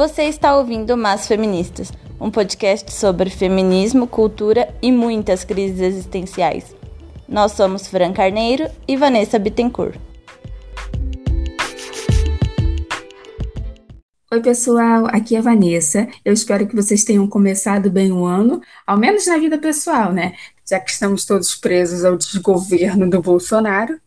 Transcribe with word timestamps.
Você 0.00 0.22
está 0.22 0.56
ouvindo 0.56 0.96
Mas 0.96 1.26
Feministas, 1.26 1.92
um 2.18 2.30
podcast 2.30 2.90
sobre 2.90 3.28
feminismo, 3.28 4.06
cultura 4.06 4.74
e 4.80 4.90
muitas 4.90 5.44
crises 5.44 5.78
existenciais. 5.78 6.74
Nós 7.28 7.52
somos 7.52 7.86
Fran 7.86 8.10
Carneiro 8.10 8.66
e 8.88 8.96
Vanessa 8.96 9.38
Bittencourt. 9.38 10.00
Oi, 14.32 14.40
pessoal, 14.40 15.04
aqui 15.08 15.36
é 15.36 15.38
a 15.38 15.42
Vanessa. 15.42 16.08
Eu 16.24 16.32
espero 16.32 16.66
que 16.66 16.74
vocês 16.74 17.04
tenham 17.04 17.28
começado 17.28 17.90
bem 17.90 18.10
o 18.10 18.24
ano, 18.24 18.62
ao 18.86 18.96
menos 18.96 19.26
na 19.26 19.36
vida 19.36 19.58
pessoal, 19.58 20.14
né? 20.14 20.34
Já 20.66 20.80
que 20.80 20.90
estamos 20.90 21.26
todos 21.26 21.54
presos 21.54 22.06
ao 22.06 22.16
desgoverno 22.16 23.10
do 23.10 23.20
Bolsonaro. 23.20 24.00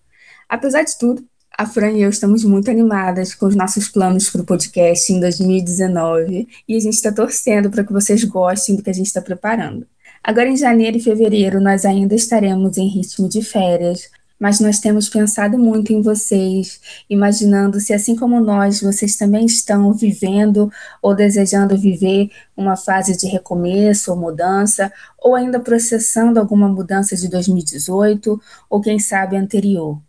Apesar 0.49 0.81
de 0.81 0.97
tudo, 0.97 1.23
a 1.55 1.67
Fran 1.67 1.91
e 1.91 2.01
eu 2.01 2.09
estamos 2.09 2.43
muito 2.43 2.71
animadas 2.71 3.35
com 3.35 3.45
os 3.45 3.55
nossos 3.55 3.87
planos 3.87 4.29
para 4.29 4.41
o 4.41 4.45
podcast 4.45 5.13
em 5.13 5.19
2019 5.19 6.47
e 6.67 6.75
a 6.75 6.79
gente 6.79 6.95
está 6.95 7.11
torcendo 7.11 7.69
para 7.69 7.83
que 7.83 7.93
vocês 7.93 8.23
gostem 8.23 8.75
do 8.75 8.81
que 8.81 8.89
a 8.89 8.93
gente 8.93 9.05
está 9.05 9.21
preparando. 9.21 9.85
Agora, 10.23 10.49
em 10.49 10.57
janeiro 10.57 10.97
e 10.97 11.01
fevereiro, 11.01 11.61
nós 11.61 11.85
ainda 11.85 12.15
estaremos 12.15 12.77
em 12.77 12.87
ritmo 12.87 13.29
de 13.29 13.43
férias, 13.43 14.09
mas 14.39 14.59
nós 14.59 14.79
temos 14.79 15.09
pensado 15.09 15.57
muito 15.59 15.93
em 15.93 16.01
vocês, 16.01 16.81
imaginando 17.09 17.79
se, 17.79 17.93
assim 17.93 18.15
como 18.15 18.39
nós, 18.39 18.81
vocês 18.81 19.15
também 19.15 19.45
estão 19.45 19.93
vivendo 19.93 20.71
ou 21.01 21.15
desejando 21.15 21.77
viver 21.77 22.31
uma 22.57 22.75
fase 22.75 23.15
de 23.15 23.27
recomeço 23.27 24.11
ou 24.11 24.17
mudança, 24.17 24.91
ou 25.19 25.35
ainda 25.35 25.59
processando 25.59 26.39
alguma 26.39 26.67
mudança 26.67 27.15
de 27.15 27.27
2018 27.29 28.41
ou, 28.69 28.81
quem 28.81 28.97
sabe, 28.97 29.37
anterior. 29.37 30.01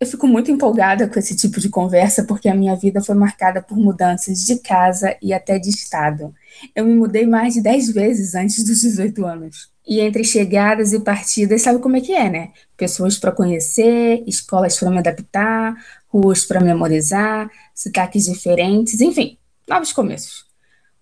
Eu 0.00 0.06
fico 0.06 0.26
muito 0.26 0.50
empolgada 0.50 1.06
com 1.06 1.18
esse 1.18 1.36
tipo 1.36 1.60
de 1.60 1.68
conversa 1.68 2.24
porque 2.24 2.48
a 2.48 2.54
minha 2.54 2.74
vida 2.74 3.02
foi 3.02 3.14
marcada 3.14 3.60
por 3.60 3.76
mudanças 3.76 4.46
de 4.46 4.56
casa 4.58 5.14
e 5.20 5.30
até 5.30 5.58
de 5.58 5.68
estado. 5.68 6.34
Eu 6.74 6.86
me 6.86 6.94
mudei 6.94 7.26
mais 7.26 7.52
de 7.52 7.60
10 7.60 7.90
vezes 7.90 8.34
antes 8.34 8.64
dos 8.64 8.80
18 8.80 9.26
anos. 9.26 9.70
E 9.86 10.00
entre 10.00 10.24
chegadas 10.24 10.94
e 10.94 11.00
partidas, 11.00 11.60
sabe 11.60 11.80
como 11.80 11.98
é 11.98 12.00
que 12.00 12.14
é, 12.14 12.30
né? 12.30 12.50
Pessoas 12.78 13.18
para 13.18 13.30
conhecer, 13.30 14.24
escolas 14.26 14.78
para 14.78 14.88
me 14.88 14.96
adaptar, 14.96 15.76
ruas 16.08 16.46
para 16.46 16.60
memorizar, 16.60 17.50
sotaques 17.74 18.24
diferentes, 18.24 19.02
enfim, 19.02 19.36
novos 19.68 19.92
começos. 19.92 20.46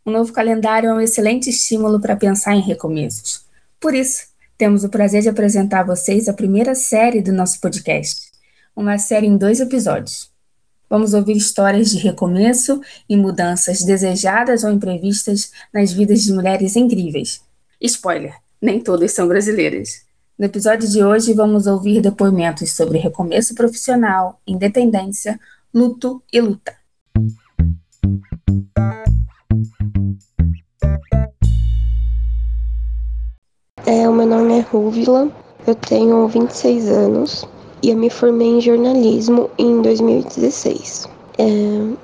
Um 0.04 0.10
novo 0.10 0.32
calendário 0.32 0.90
é 0.90 0.94
um 0.94 1.00
excelente 1.00 1.50
estímulo 1.50 2.00
para 2.00 2.16
pensar 2.16 2.56
em 2.56 2.62
recomeços. 2.62 3.44
Por 3.78 3.94
isso, 3.94 4.26
temos 4.56 4.82
o 4.82 4.88
prazer 4.88 5.22
de 5.22 5.28
apresentar 5.28 5.80
a 5.80 5.84
vocês 5.86 6.28
a 6.28 6.32
primeira 6.32 6.74
série 6.74 7.22
do 7.22 7.32
nosso 7.32 7.60
podcast 7.60 8.28
uma 8.78 8.96
série 8.96 9.26
em 9.26 9.36
dois 9.36 9.58
episódios. 9.58 10.30
Vamos 10.88 11.12
ouvir 11.12 11.36
histórias 11.36 11.90
de 11.90 11.98
recomeço 11.98 12.80
e 13.08 13.16
mudanças 13.16 13.82
desejadas 13.82 14.62
ou 14.62 14.70
imprevistas 14.70 15.50
nas 15.74 15.92
vidas 15.92 16.22
de 16.22 16.32
mulheres 16.32 16.76
incríveis. 16.76 17.40
Spoiler: 17.80 18.36
nem 18.62 18.80
todas 18.80 19.12
são 19.12 19.26
brasileiras. 19.26 20.06
No 20.38 20.46
episódio 20.46 20.88
de 20.88 21.02
hoje, 21.02 21.34
vamos 21.34 21.66
ouvir 21.66 22.00
depoimentos 22.00 22.70
sobre 22.72 22.98
recomeço 22.98 23.52
profissional, 23.52 24.40
independência, 24.46 25.40
luto 25.74 26.22
e 26.32 26.40
luta. 26.40 26.72
É, 33.84 34.08
o 34.08 34.12
meu 34.12 34.26
nome 34.26 34.58
é 34.58 34.60
Rúvila, 34.60 35.32
eu 35.66 35.74
tenho 35.74 36.28
26 36.28 36.88
anos, 36.88 37.48
e 37.82 37.90
eu 37.90 37.96
me 37.96 38.10
formei 38.10 38.48
em 38.48 38.60
jornalismo 38.60 39.50
em 39.58 39.80
2016. 39.82 41.08
É, 41.38 41.44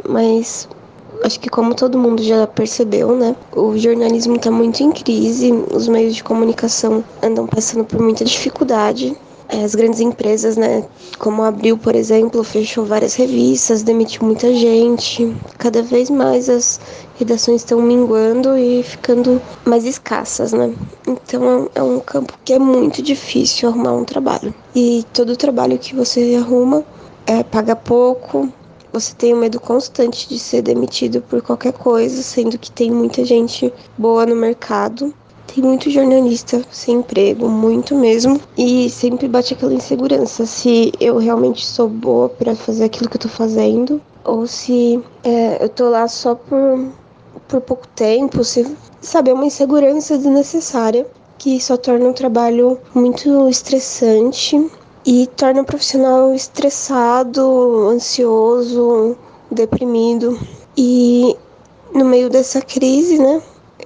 mas 0.08 0.68
acho 1.24 1.40
que 1.40 1.48
como 1.48 1.74
todo 1.74 1.98
mundo 1.98 2.22
já 2.22 2.46
percebeu, 2.46 3.16
né, 3.16 3.34
o 3.56 3.76
jornalismo 3.76 4.36
está 4.36 4.50
muito 4.50 4.82
em 4.82 4.92
crise, 4.92 5.52
os 5.72 5.88
meios 5.88 6.14
de 6.14 6.22
comunicação 6.22 7.04
andam 7.22 7.46
passando 7.46 7.84
por 7.84 8.00
muita 8.00 8.24
dificuldade. 8.24 9.16
É, 9.54 9.62
as 9.62 9.72
grandes 9.76 10.00
empresas, 10.00 10.56
né, 10.56 10.84
como 11.16 11.44
Abril, 11.44 11.78
por 11.78 11.94
exemplo, 11.94 12.42
fechou 12.42 12.84
várias 12.84 13.14
revistas, 13.14 13.84
demitiu 13.84 14.24
muita 14.24 14.52
gente. 14.52 15.32
Cada 15.58 15.80
vez 15.80 16.10
mais 16.10 16.48
as 16.48 16.80
redações 17.14 17.60
estão 17.60 17.80
minguando 17.80 18.58
e 18.58 18.82
ficando 18.82 19.40
mais 19.64 19.84
escassas, 19.84 20.52
né? 20.52 20.74
Então 21.06 21.70
é 21.72 21.80
um 21.80 22.00
campo 22.00 22.36
que 22.44 22.52
é 22.52 22.58
muito 22.58 23.00
difícil 23.00 23.68
arrumar 23.68 23.92
um 23.92 24.04
trabalho. 24.04 24.52
E 24.74 25.04
todo 25.12 25.36
trabalho 25.36 25.78
que 25.78 25.94
você 25.94 26.34
arruma 26.34 26.84
é, 27.24 27.44
paga 27.44 27.76
pouco, 27.76 28.52
você 28.92 29.14
tem 29.14 29.34
um 29.34 29.38
medo 29.38 29.60
constante 29.60 30.28
de 30.28 30.36
ser 30.36 30.62
demitido 30.62 31.22
por 31.22 31.40
qualquer 31.40 31.74
coisa, 31.74 32.24
sendo 32.24 32.58
que 32.58 32.72
tem 32.72 32.90
muita 32.90 33.24
gente 33.24 33.72
boa 33.96 34.26
no 34.26 34.34
mercado. 34.34 35.14
Tem 35.54 35.62
muito 35.62 35.88
jornalista 35.88 36.64
sem 36.68 36.96
emprego, 36.96 37.48
muito 37.48 37.94
mesmo, 37.94 38.40
e 38.58 38.90
sempre 38.90 39.28
bate 39.28 39.54
aquela 39.54 39.72
insegurança 39.72 40.44
se 40.46 40.90
eu 40.98 41.16
realmente 41.16 41.64
sou 41.64 41.88
boa 41.88 42.28
para 42.28 42.56
fazer 42.56 42.82
aquilo 42.82 43.08
que 43.08 43.16
eu 43.16 43.20
tô 43.20 43.28
fazendo 43.28 44.02
ou 44.24 44.48
se 44.48 45.00
é, 45.22 45.62
eu 45.62 45.68
tô 45.68 45.90
lá 45.90 46.08
só 46.08 46.34
por 46.34 46.88
por 47.46 47.60
pouco 47.60 47.86
tempo, 47.88 48.42
se, 48.42 48.66
sabe, 49.00 49.30
é 49.30 49.34
uma 49.34 49.46
insegurança 49.46 50.16
desnecessária 50.16 51.06
que 51.38 51.60
só 51.60 51.76
torna 51.76 52.08
o 52.08 52.14
trabalho 52.14 52.78
muito 52.92 53.48
estressante 53.48 54.70
e 55.06 55.28
torna 55.36 55.62
o 55.62 55.64
profissional 55.64 56.34
estressado, 56.34 57.88
ansioso, 57.88 59.16
deprimido. 59.50 60.36
E 60.76 61.36
no 61.92 62.04
meio 62.04 62.28
dessa 62.28 62.60
crise, 62.60 63.18
né, 63.18 63.40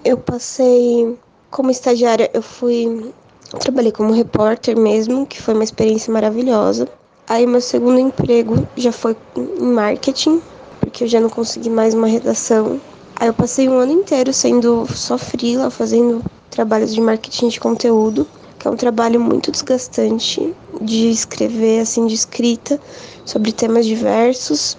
eu 0.05 0.17
passei 0.17 1.19
como 1.51 1.71
estagiária, 1.71 2.31
eu 2.33 2.43
fui 2.43 3.13
trabalhei 3.61 3.93
como 3.93 4.13
repórter 4.13 4.77
mesmo, 4.77 5.27
que 5.27 5.41
foi 5.41 5.55
uma 5.55 5.65
experiência 5.65 6.13
maravilhosa. 6.13 6.89
Aí 7.27 7.47
meu 7.47 7.61
segundo 7.61 7.99
emprego 7.99 8.67
já 8.77 8.93
foi 8.93 9.17
em 9.37 9.73
marketing, 9.73 10.43
porque 10.81 11.05
eu 11.05 11.09
já 11.09 11.21
não 11.21 11.31
consegui 11.31 11.71
mais 11.71 11.95
uma 11.95 12.07
redação 12.07 12.81
Aí 13.21 13.27
eu 13.27 13.35
passei 13.35 13.69
um 13.69 13.77
ano 13.79 13.91
inteiro 13.91 14.33
sendo 14.33 14.87
só 14.95 15.19
freela, 15.19 15.71
fazendo 15.71 16.25
trabalhos 16.51 16.95
de 16.95 17.01
marketing 17.01 17.49
de 17.49 17.59
conteúdo, 17.59 18.25
que 18.57 18.69
é 18.69 18.71
um 18.71 18.77
trabalho 18.77 19.21
muito 19.21 19.51
desgastante 19.51 20.55
de 20.81 21.11
escrever, 21.11 21.81
assim, 21.81 22.07
de 22.07 22.15
escrita 22.15 22.81
sobre 23.25 23.51
temas 23.51 23.87
diversos 23.87 24.79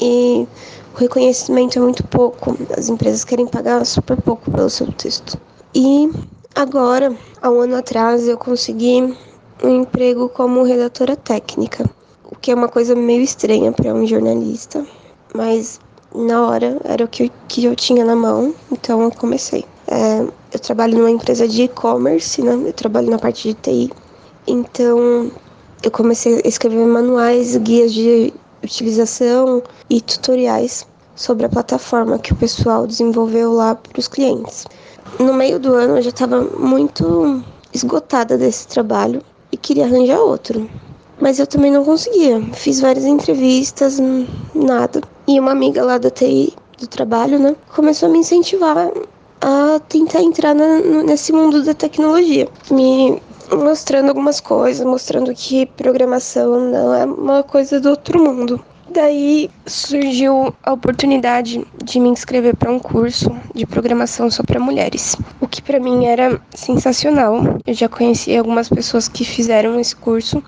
e 0.00 0.46
o 0.94 0.98
reconhecimento 0.98 1.80
é 1.80 1.82
muito 1.82 2.04
pouco. 2.04 2.56
As 2.78 2.88
empresas 2.88 3.24
querem 3.24 3.46
pagar 3.48 3.84
super 3.84 4.16
pouco 4.22 4.48
pelo 4.52 4.70
seu 4.70 4.86
texto. 4.92 5.36
E 5.74 6.10
agora, 6.54 7.16
há 7.40 7.48
um 7.48 7.60
ano 7.60 7.76
atrás, 7.76 8.26
eu 8.26 8.36
consegui 8.36 9.16
um 9.62 9.82
emprego 9.82 10.28
como 10.28 10.64
redatora 10.64 11.14
técnica, 11.14 11.88
o 12.24 12.34
que 12.34 12.50
é 12.50 12.54
uma 12.54 12.68
coisa 12.68 12.96
meio 12.96 13.22
estranha 13.22 13.70
para 13.70 13.94
um 13.94 14.04
jornalista, 14.04 14.84
mas 15.32 15.78
na 16.12 16.44
hora 16.44 16.80
era 16.82 17.04
o 17.04 17.08
que, 17.08 17.30
que 17.46 17.64
eu 17.64 17.76
tinha 17.76 18.04
na 18.04 18.16
mão, 18.16 18.52
então 18.72 19.00
eu 19.02 19.12
comecei. 19.12 19.64
É, 19.86 20.26
eu 20.52 20.58
trabalho 20.58 20.98
numa 20.98 21.10
empresa 21.10 21.46
de 21.46 21.62
e-commerce, 21.62 22.42
né? 22.42 22.52
Eu 22.66 22.72
trabalho 22.72 23.08
na 23.08 23.18
parte 23.18 23.48
de 23.48 23.54
TI. 23.54 23.92
Então 24.48 25.30
eu 25.84 25.90
comecei 25.92 26.42
a 26.44 26.48
escrever 26.48 26.84
manuais, 26.84 27.56
guias 27.58 27.92
de 27.92 28.32
utilização 28.62 29.62
e 29.88 30.00
tutoriais 30.00 30.84
sobre 31.14 31.46
a 31.46 31.48
plataforma 31.48 32.18
que 32.18 32.32
o 32.32 32.36
pessoal 32.36 32.86
desenvolveu 32.86 33.52
lá 33.52 33.74
para 33.74 33.98
os 33.98 34.08
clientes. 34.08 34.66
No 35.18 35.34
meio 35.34 35.58
do 35.58 35.74
ano 35.74 35.96
eu 35.96 36.02
já 36.02 36.10
estava 36.10 36.42
muito 36.42 37.42
esgotada 37.72 38.36
desse 38.36 38.66
trabalho 38.68 39.22
e 39.52 39.56
queria 39.56 39.84
arranjar 39.84 40.20
outro. 40.20 40.68
Mas 41.20 41.38
eu 41.38 41.46
também 41.46 41.70
não 41.70 41.84
conseguia. 41.84 42.40
Fiz 42.54 42.80
várias 42.80 43.04
entrevistas, 43.04 44.00
nada. 44.54 45.02
E 45.26 45.38
uma 45.38 45.52
amiga 45.52 45.84
lá 45.84 45.98
da 45.98 46.10
TI, 46.10 46.54
do 46.78 46.86
trabalho, 46.86 47.38
né, 47.38 47.54
começou 47.74 48.08
a 48.08 48.12
me 48.12 48.18
incentivar 48.18 48.90
a 49.42 49.80
tentar 49.88 50.22
entrar 50.22 50.54
na, 50.54 50.80
nesse 50.80 51.32
mundo 51.32 51.62
da 51.62 51.74
tecnologia. 51.74 52.48
Me 52.70 53.20
mostrando 53.52 54.08
algumas 54.08 54.40
coisas, 54.40 54.84
mostrando 54.86 55.34
que 55.34 55.66
programação 55.66 56.60
não 56.70 56.94
é 56.94 57.04
uma 57.04 57.42
coisa 57.42 57.80
do 57.80 57.90
outro 57.90 58.22
mundo. 58.22 58.62
Daí 59.00 59.48
surgiu 59.64 60.54
a 60.62 60.74
oportunidade 60.74 61.66
de 61.82 61.98
me 61.98 62.10
inscrever 62.10 62.54
para 62.54 62.70
um 62.70 62.78
curso 62.78 63.34
de 63.54 63.64
programação 63.64 64.30
só 64.30 64.42
para 64.42 64.60
mulheres, 64.60 65.16
o 65.40 65.48
que 65.48 65.62
para 65.62 65.80
mim 65.80 66.04
era 66.04 66.38
sensacional. 66.54 67.58
Eu 67.66 67.72
já 67.72 67.88
conheci 67.88 68.36
algumas 68.36 68.68
pessoas 68.68 69.08
que 69.08 69.24
fizeram 69.24 69.80
esse 69.80 69.96
curso 69.96 70.44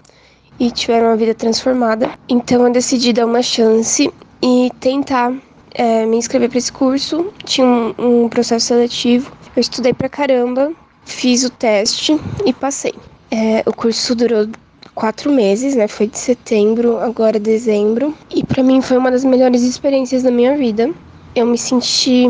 e 0.61 0.71
tiveram 0.71 1.09
a 1.09 1.17
vida 1.17 1.35
transformada, 1.35 2.11
então 2.29 2.67
eu 2.67 2.71
decidi 2.71 3.15
dar 3.15 3.25
uma 3.25 3.41
chance 3.41 4.13
e 4.43 4.71
tentar 4.81 5.33
é, 5.73 6.05
me 6.05 6.19
inscrever 6.19 6.51
para 6.51 6.59
esse 6.59 6.73
curso. 6.73 7.33
Tinha 7.47 7.67
um, 7.67 8.25
um, 8.25 8.29
processo 8.29 8.67
seletivo. 8.67 9.33
Eu 9.57 9.61
estudei 9.63 9.95
pra 9.95 10.11
caramba, 10.11 10.73
fiz 11.07 11.43
o 11.43 11.49
teste 11.49 12.21
e 12.45 12.53
passei. 12.53 12.93
É, 13.31 13.63
o 13.65 13.73
curso 13.73 14.15
durou 14.15 14.47
quatro 14.95 15.31
meses, 15.31 15.75
né? 15.75 15.89
Foi 15.89 16.07
de 16.07 16.19
setembro, 16.19 16.99
agora 16.99 17.39
dezembro. 17.39 18.15
E 18.35 18.45
para 18.45 18.63
mim 18.63 18.81
foi 18.81 18.97
uma 18.97 19.11
das 19.11 19.25
melhores 19.25 19.63
experiências 19.63 20.23
da 20.23 20.31
minha 20.31 20.57
vida. 20.57 20.91
eu 21.35 21.47
me 21.47 21.59
senti 21.59 22.27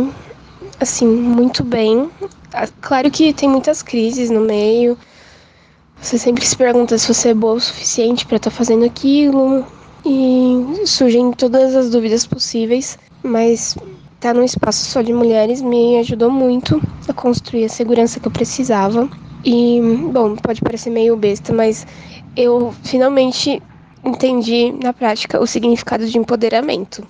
assim 0.80 1.06
muito 1.06 1.64
bem. 1.64 2.10
Ah, 2.52 2.68
claro 2.80 3.10
que 3.10 3.32
tem 3.32 3.48
muitas 3.48 3.82
crises 3.82 4.30
no 4.30 4.40
meio. 4.40 4.96
Você 6.00 6.18
sempre 6.18 6.44
se 6.44 6.56
pergunta 6.56 6.98
se 6.98 7.12
você 7.12 7.28
é 7.28 7.34
boa 7.34 7.54
o 7.54 7.60
suficiente 7.60 8.26
para 8.26 8.36
estar 8.36 8.50
tá 8.50 8.56
fazendo 8.56 8.84
aquilo 8.84 9.64
e 10.04 10.84
surgem 10.84 11.30
todas 11.32 11.76
as 11.76 11.90
dúvidas 11.90 12.26
possíveis, 12.26 12.98
mas 13.22 13.76
estar 13.76 13.86
tá 14.20 14.34
num 14.34 14.42
espaço 14.42 14.84
só 14.84 15.00
de 15.00 15.12
mulheres 15.12 15.62
me 15.62 15.98
ajudou 15.98 16.30
muito 16.30 16.82
a 17.08 17.12
construir 17.12 17.64
a 17.66 17.68
segurança 17.68 18.18
que 18.18 18.26
eu 18.26 18.32
precisava. 18.32 19.08
E, 19.44 19.80
bom, 20.12 20.36
pode 20.36 20.60
parecer 20.60 20.90
meio 20.90 21.16
besta, 21.16 21.52
mas 21.52 21.86
eu 22.36 22.74
finalmente 22.82 23.62
entendi 24.04 24.72
na 24.82 24.92
prática 24.92 25.40
o 25.40 25.46
significado 25.46 26.06
de 26.06 26.18
empoderamento 26.18 27.06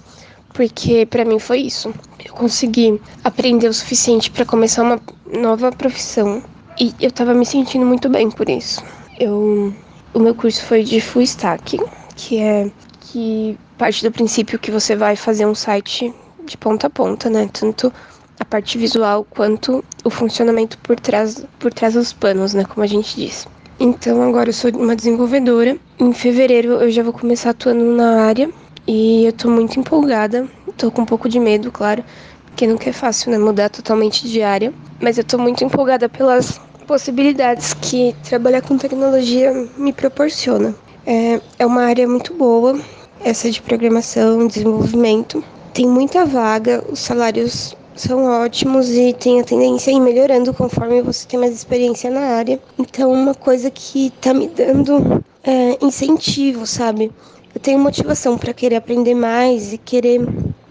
porque 0.53 1.07
para 1.07 1.25
mim 1.25 1.39
foi 1.39 1.61
isso. 1.61 1.93
Eu 2.25 2.33
consegui 2.35 3.01
aprender 3.25 3.69
o 3.69 3.75
suficiente 3.75 4.31
para 4.31 4.45
começar 4.45 4.83
uma 4.83 5.01
nova 5.27 5.73
profissão 5.73 6.43
e 6.79 6.95
eu 7.01 7.11
tava 7.11 7.35
me 7.35 7.45
sentindo 7.45 7.85
muito 7.85 8.09
bem 8.09 8.31
por 8.31 8.49
isso. 8.49 8.83
Eu 9.19 9.75
o 10.15 10.19
meu 10.19 10.35
curso 10.35 10.63
foi 10.65 10.85
de 10.85 11.01
full 11.01 11.23
stack, 11.23 11.79
que 12.15 12.39
é 12.39 12.71
que 13.01 13.59
parte 13.79 14.05
do 14.05 14.13
princípio 14.13 14.59
que 14.59 14.71
você 14.71 14.95
vai 14.95 15.17
fazer 15.17 15.47
um 15.47 15.55
site 15.55 16.13
de 16.45 16.57
ponta 16.59 16.87
a 16.87 16.91
ponta, 16.91 17.31
né? 17.31 17.49
Tanto 17.51 17.91
a 18.39 18.45
parte 18.45 18.77
visual 18.77 19.25
quanto 19.25 19.83
o 20.05 20.11
funcionamento 20.11 20.77
por 20.79 21.01
trás 21.01 21.45
por 21.59 21.73
trás 21.73 21.95
dos 21.95 22.13
panos, 22.13 22.53
né, 22.53 22.65
como 22.65 22.85
a 22.85 22.87
gente 22.87 23.17
diz. 23.17 23.49
Então 23.85 24.23
agora 24.23 24.49
eu 24.49 24.53
sou 24.53 24.71
uma 24.77 24.95
desenvolvedora. 24.95 25.77
Em 25.99 26.13
fevereiro 26.13 26.75
eu 26.75 26.89
já 26.89 27.03
vou 27.03 27.13
começar 27.13 27.51
atuando 27.51 27.85
na 27.85 28.23
área 28.23 28.49
e 28.87 29.25
eu 29.25 29.33
tô 29.33 29.51
muito 29.51 29.77
empolgada, 29.81 30.49
tô 30.77 30.89
com 30.93 31.03
um 31.03 31.05
pouco 31.05 31.29
de 31.29 31.41
medo, 31.41 31.73
claro, 31.73 32.05
porque 32.47 32.65
nunca 32.65 32.89
é 32.89 32.93
fácil, 32.93 33.33
né, 33.33 33.39
mudar 33.39 33.71
totalmente 33.71 34.29
de 34.29 34.41
área, 34.41 34.73
mas 35.01 35.19
eu 35.19 35.25
tô 35.25 35.37
muito 35.37 35.65
empolgada 35.65 36.09
pelas 36.09 36.61
possibilidades 36.87 37.75
que 37.75 38.15
trabalhar 38.23 38.63
com 38.63 38.79
tecnologia 38.79 39.53
me 39.77 39.93
proporciona. 39.93 40.73
É, 41.05 41.41
é 41.59 41.67
uma 41.67 41.83
área 41.83 42.07
muito 42.07 42.35
boa, 42.35 42.79
essa 43.25 43.51
de 43.51 43.61
programação, 43.61 44.47
desenvolvimento. 44.47 45.43
Tem 45.75 45.89
muita 45.89 46.25
vaga, 46.25 46.85
os 46.89 47.01
salários 47.01 47.75
são 47.95 48.25
ótimos 48.25 48.91
e 48.91 49.13
tem 49.13 49.41
a 49.41 49.45
tendência 49.45 49.93
a 49.93 49.97
ir 49.97 50.01
melhorando 50.01 50.55
conforme 50.55 51.03
você 51.03 51.27
tem 51.27 51.39
mais 51.39 51.55
experiência 51.55 52.11
na 52.11 52.21
área. 52.21 52.61
Então, 52.79 53.13
uma 53.13 53.35
coisa 53.35 53.71
que 53.71 54.11
tá 54.21 54.33
me 54.33 54.49
dando 54.49 55.25
é, 55.45 55.79
incentivo, 55.85 56.67
sabe? 56.67 57.13
eu 57.55 57.61
tenho 57.61 57.79
motivação 57.79 58.39
para 58.39 58.55
querer 58.55 58.77
aprender 58.77 59.15
mais 59.15 59.73
e 59.73 59.79
querer 59.79 60.21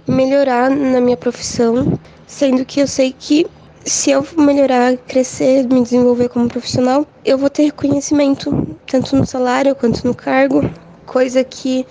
melhorar 0.07 0.69
na 0.69 0.99
minha 0.99 1.17
profissão, 1.17 1.99
sendo 2.25 2.65
que 2.65 2.79
eu 2.79 2.87
sei 2.87 3.15
que 3.17 3.45
se 3.85 4.11
eu 4.11 4.25
melhorar, 4.37 4.97
crescer, 4.97 5.67
me 5.67 5.81
desenvolver 5.81 6.29
como 6.29 6.47
profissional, 6.47 7.05
eu 7.25 7.37
vou 7.37 7.49
ter 7.49 7.63
reconhecimento 7.63 8.77
tanto 8.85 9.15
no 9.15 9.25
salário 9.25 9.75
quanto 9.75 10.05
no 10.05 10.13
cargo, 10.13 10.69
coisa 11.05 11.43
que 11.43 11.85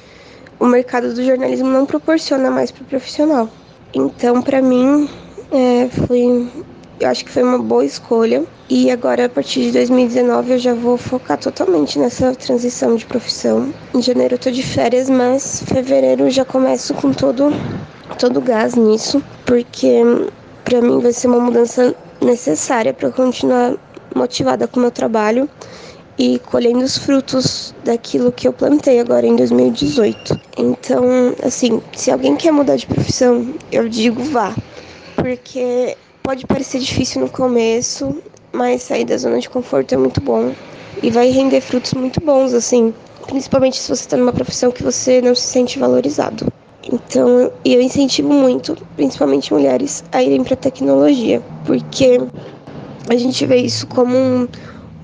o 0.59 0.67
mercado 0.67 1.15
do 1.15 1.25
jornalismo 1.25 1.69
não 1.69 1.87
proporciona 1.87 2.51
mais 2.51 2.71
para 2.71 2.83
o 2.83 2.87
profissional. 2.87 3.49
Então, 3.95 4.41
para 4.43 4.63
mim, 4.63 5.09
é, 5.51 5.89
foi 6.07 6.49
eu 7.01 7.09
acho 7.09 7.25
que 7.25 7.31
foi 7.31 7.43
uma 7.43 7.59
boa 7.59 7.85
escolha. 7.85 8.45
E 8.69 8.91
agora, 8.91 9.25
a 9.25 9.29
partir 9.29 9.63
de 9.63 9.73
2019, 9.73 10.53
eu 10.53 10.59
já 10.59 10.75
vou 10.75 10.99
focar 10.99 11.39
totalmente 11.39 11.99
nessa 11.99 12.35
transição 12.35 12.95
de 12.95 13.07
profissão. 13.07 13.73
Em 13.95 14.03
janeiro 14.03 14.35
eu 14.35 14.39
tô 14.39 14.51
de 14.51 14.63
férias, 14.63 15.09
mas 15.09 15.63
fevereiro 15.67 16.25
eu 16.25 16.31
já 16.31 16.45
começo 16.45 16.93
com 16.95 17.11
todo 17.11 17.51
todo 18.19 18.41
gás 18.41 18.75
nisso, 18.75 19.23
porque 19.47 20.03
para 20.63 20.83
mim 20.83 21.01
vai 21.01 21.13
ser 21.13 21.29
uma 21.29 21.41
mudança 21.41 21.95
necessária 22.21 22.93
para 22.93 23.11
continuar 23.11 23.77
motivada 24.15 24.69
com 24.69 24.79
o 24.79 24.83
meu 24.83 24.91
trabalho 24.91 25.49
e 26.21 26.39
colhendo 26.39 26.85
os 26.85 26.97
frutos 26.99 27.75
daquilo 27.85 28.31
que 28.31 28.47
eu 28.47 28.53
plantei 28.53 29.01
agora 29.01 29.27
em 29.27 29.35
2018. 29.35 30.39
Então, 30.59 31.35
assim, 31.43 31.81
se 31.93 32.11
alguém 32.11 32.37
quer 32.37 32.53
mudar 32.53 32.77
de 32.77 32.87
profissão, 32.87 33.55
eu 33.73 33.89
digo 33.89 34.23
vá, 34.23 34.55
porque 35.17 35.97
Pode 36.23 36.47
parecer 36.47 36.79
difícil 36.79 37.23
no 37.23 37.29
começo, 37.29 38.23
mas 38.53 38.83
sair 38.83 39.05
da 39.05 39.17
zona 39.17 39.41
de 39.41 39.49
conforto 39.49 39.95
é 39.95 39.97
muito 39.97 40.21
bom 40.21 40.53
e 41.03 41.11
vai 41.11 41.31
render 41.31 41.61
frutos 41.61 41.95
muito 41.95 42.21
bons, 42.21 42.53
assim, 42.53 42.95
principalmente 43.27 43.79
se 43.79 43.89
você 43.89 44.03
está 44.03 44.17
numa 44.17 44.33
profissão 44.33 44.71
que 44.71 44.83
você 44.83 45.21
não 45.23 45.35
se 45.35 45.43
sente 45.49 45.79
valorizado. 45.79 46.47
Então, 46.93 47.51
eu 47.65 47.81
incentivo 47.81 48.33
muito, 48.33 48.77
principalmente 48.97 49.53
mulheres, 49.53 50.05
a 50.13 50.23
irem 50.23 50.45
para 50.45 50.55
tecnologia, 50.55 51.43
porque 51.65 52.21
a 53.09 53.17
gente 53.17 53.45
vê 53.47 53.57
isso 53.57 53.87
como 53.87 54.17
um, 54.17 54.47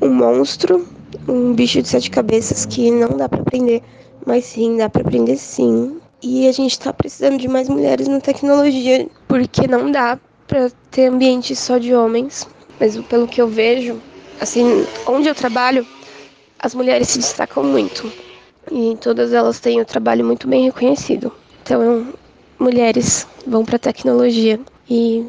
um 0.00 0.12
monstro, 0.12 0.86
um 1.28 1.52
bicho 1.54 1.82
de 1.82 1.88
sete 1.88 2.10
cabeças 2.10 2.66
que 2.66 2.90
não 2.90 3.16
dá 3.16 3.28
para 3.28 3.40
aprender, 3.40 3.82
mas 4.24 4.44
sim, 4.44 4.76
dá 4.76 4.88
para 4.88 5.02
aprender 5.02 5.36
sim. 5.36 5.98
E 6.22 6.48
a 6.48 6.52
gente 6.52 6.72
está 6.72 6.92
precisando 6.92 7.38
de 7.38 7.48
mais 7.48 7.68
mulheres 7.68 8.08
na 8.08 8.20
tecnologia, 8.20 9.06
porque 9.28 9.66
não 9.66 9.90
dá 9.90 10.18
para 10.46 10.70
ter 10.90 11.06
ambiente 11.06 11.54
só 11.54 11.78
de 11.78 11.94
homens, 11.94 12.48
mas 12.80 12.96
pelo 13.02 13.26
que 13.26 13.40
eu 13.40 13.48
vejo, 13.48 14.00
assim, 14.40 14.64
onde 15.06 15.28
eu 15.28 15.34
trabalho, 15.34 15.86
as 16.58 16.74
mulheres 16.74 17.08
se 17.08 17.18
destacam 17.18 17.62
muito 17.62 18.12
e 18.70 18.96
todas 19.00 19.32
elas 19.32 19.60
têm 19.60 19.80
o 19.80 19.84
trabalho 19.84 20.24
muito 20.24 20.48
bem 20.48 20.64
reconhecido. 20.64 21.32
Então, 21.62 22.12
mulheres 22.58 23.26
vão 23.46 23.64
para 23.64 23.76
a 23.76 23.80
tecnologia 23.80 24.58
e 24.88 25.24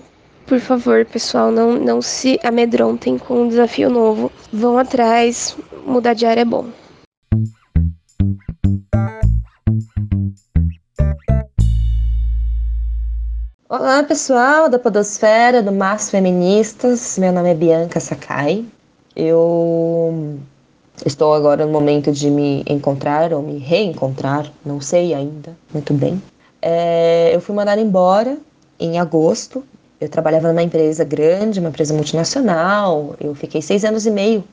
por 0.47 0.59
favor, 0.61 1.05
pessoal, 1.05 1.51
não, 1.51 1.73
não 1.73 2.01
se 2.01 2.39
amedrontem 2.41 3.17
com 3.17 3.43
um 3.43 3.47
desafio 3.49 3.89
novo. 3.89 4.31
Vão 4.51 4.77
atrás, 4.77 5.57
mudar 5.85 6.13
de 6.13 6.25
área 6.25 6.41
é 6.41 6.45
bom. 6.45 6.65
Olá, 13.69 14.01
pessoal 14.03 14.69
da 14.69 14.79
Podosfera, 14.79 15.61
do 15.61 15.73
Mars 15.73 16.09
Feministas. 16.09 17.17
Meu 17.17 17.33
nome 17.33 17.51
é 17.51 17.53
Bianca 17.53 17.99
Sakai. 17.99 18.63
Eu 19.13 20.39
estou 21.05 21.33
agora 21.33 21.65
no 21.65 21.73
momento 21.73 22.09
de 22.09 22.29
me 22.29 22.63
encontrar 22.65 23.33
ou 23.33 23.41
me 23.41 23.57
reencontrar, 23.57 24.49
não 24.65 24.79
sei 24.79 25.13
ainda 25.13 25.57
muito 25.73 25.93
bem. 25.93 26.21
É, 26.61 27.35
eu 27.35 27.41
fui 27.41 27.53
mandada 27.53 27.81
embora 27.81 28.37
em 28.79 28.97
agosto. 28.97 29.61
Eu 29.99 30.09
trabalhava 30.09 30.47
numa 30.49 30.63
empresa 30.63 31.03
grande, 31.03 31.59
uma 31.59 31.69
empresa 31.69 31.93
multinacional. 31.93 33.15
Eu 33.19 33.33
fiquei 33.33 33.61
seis 33.61 33.83
anos 33.83 34.05
e 34.05 34.11
meio 34.11 34.43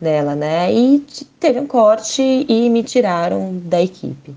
nela, 0.00 0.34
né? 0.34 0.72
E 0.72 1.04
teve 1.38 1.60
um 1.60 1.66
corte 1.66 2.22
e 2.22 2.70
me 2.70 2.82
tiraram 2.82 3.58
da 3.64 3.82
equipe. 3.82 4.34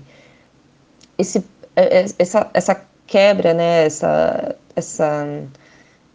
Esse, 1.16 1.44
é, 1.76 2.00
é, 2.00 2.06
essa, 2.18 2.50
essa 2.52 2.82
quebra, 3.06 3.54
né, 3.54 3.84
essa, 3.84 4.56
essa 4.74 5.42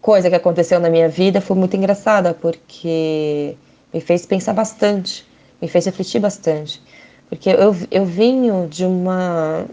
coisa 0.01 0.29
que 0.29 0.36
aconteceu 0.36 0.79
na 0.79 0.89
minha 0.89 1.10
vida 1.10 1.41
foi 1.41 1.56
muito 1.56 1.75
engraçada, 1.75 2.34
porque 2.34 3.56
me 3.94 4.01
fez 4.01 4.25
pensar 4.25 4.53
bastante, 4.53 5.25
me 5.62 5.67
fez 5.67 5.86
refletir 5.86 6.20
bastante. 6.20 6.82
Porque 7.29 7.50
eu, 7.50 7.75
eu 7.91 8.06
vinha 8.06 8.67
de 8.67 8.86
uma. 8.86 9.65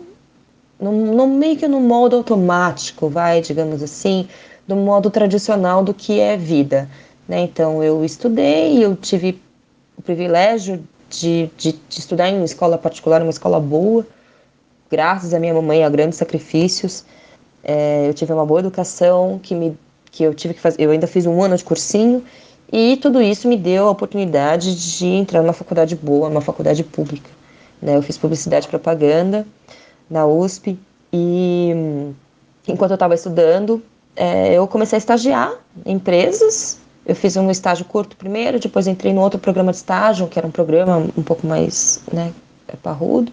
No, 0.79 0.91
no, 0.93 1.27
meio 1.27 1.57
que 1.57 1.69
no 1.69 1.81
modo 1.81 2.17
automático, 2.17 3.09
vai, 3.09 3.41
digamos 3.41 3.83
assim, 3.83 4.29
do 4.67 4.77
modo 4.77 5.11
tradicional 5.11 5.83
do 5.83 5.93
que 5.93 6.21
é 6.21 6.37
vida. 6.37 6.89
Né? 7.29 7.43
Então, 7.43 7.83
eu 7.83 8.05
estudei, 8.05 8.85
eu 8.85 8.97
tive 8.97 9.41
o 9.97 10.03
privilégio 10.03 10.83
de, 11.09 11.51
de, 11.57 11.73
de 11.73 11.99
estudar 11.99 12.29
em 12.29 12.37
uma 12.37 12.45
escola 12.45 12.77
particular, 12.77 13.23
uma 13.23 13.31
escola 13.31 13.61
boa, 13.61 14.07
graças 14.91 15.33
à 15.35 15.39
minha 15.39 15.55
mamãe 15.55 15.85
a 15.85 15.89
grandes 15.89 16.19
sacrifícios. 16.19 17.05
É, 17.63 18.09
eu 18.09 18.15
tive 18.15 18.33
uma 18.33 18.45
boa 18.45 18.61
educação 18.61 19.41
que 19.43 19.55
me 19.55 19.77
que 20.11 20.23
eu 20.23 20.33
tive 20.33 20.55
que 20.55 20.61
fazer. 20.61 20.81
Eu 20.81 20.93
ainda 20.93 21.09
fiz 21.09 21.27
um 21.27 21.43
ano 21.43 21.57
de 21.57 21.65
cursinho 21.65 22.23
e 22.73 22.97
tudo 22.99 23.21
isso 23.21 23.49
me 23.49 23.57
deu 23.57 23.89
a 23.89 23.91
oportunidade 23.91 24.99
de 24.99 25.07
entrar 25.07 25.43
numa 25.43 25.53
faculdade 25.53 25.97
boa, 25.97 26.29
numa 26.29 26.41
faculdade 26.41 26.85
pública. 26.85 27.29
Né? 27.83 27.97
Eu 27.97 28.03
fiz 28.03 28.17
publicidade 28.17 28.67
e 28.67 28.71
propaganda 28.71 29.45
na 30.09 30.25
USP 30.25 30.79
e 31.13 31.73
enquanto 32.69 32.93
eu 32.93 32.95
estava 32.95 33.15
estudando, 33.15 33.83
é, 34.17 34.55
eu 34.55 34.67
comecei 34.67 34.97
a 34.97 34.99
estagiar 34.99 35.53
em 35.85 35.95
empresas. 35.95 36.79
Eu 37.07 37.15
fiz 37.15 37.37
um 37.37 37.51
estágio 37.51 37.85
curto 37.85 38.17
primeiro, 38.17 38.59
depois 38.59 38.87
entrei 38.87 39.13
no 39.13 39.21
outro 39.21 39.39
programa 39.39 39.73
de 39.73 39.79
estágio, 39.79 40.27
que 40.27 40.39
era 40.39 40.47
um 40.47 40.51
programa 40.51 41.07
um 41.17 41.23
pouco 41.23 41.47
mais 41.47 42.01
né, 42.13 42.33
parrudo. 42.83 43.33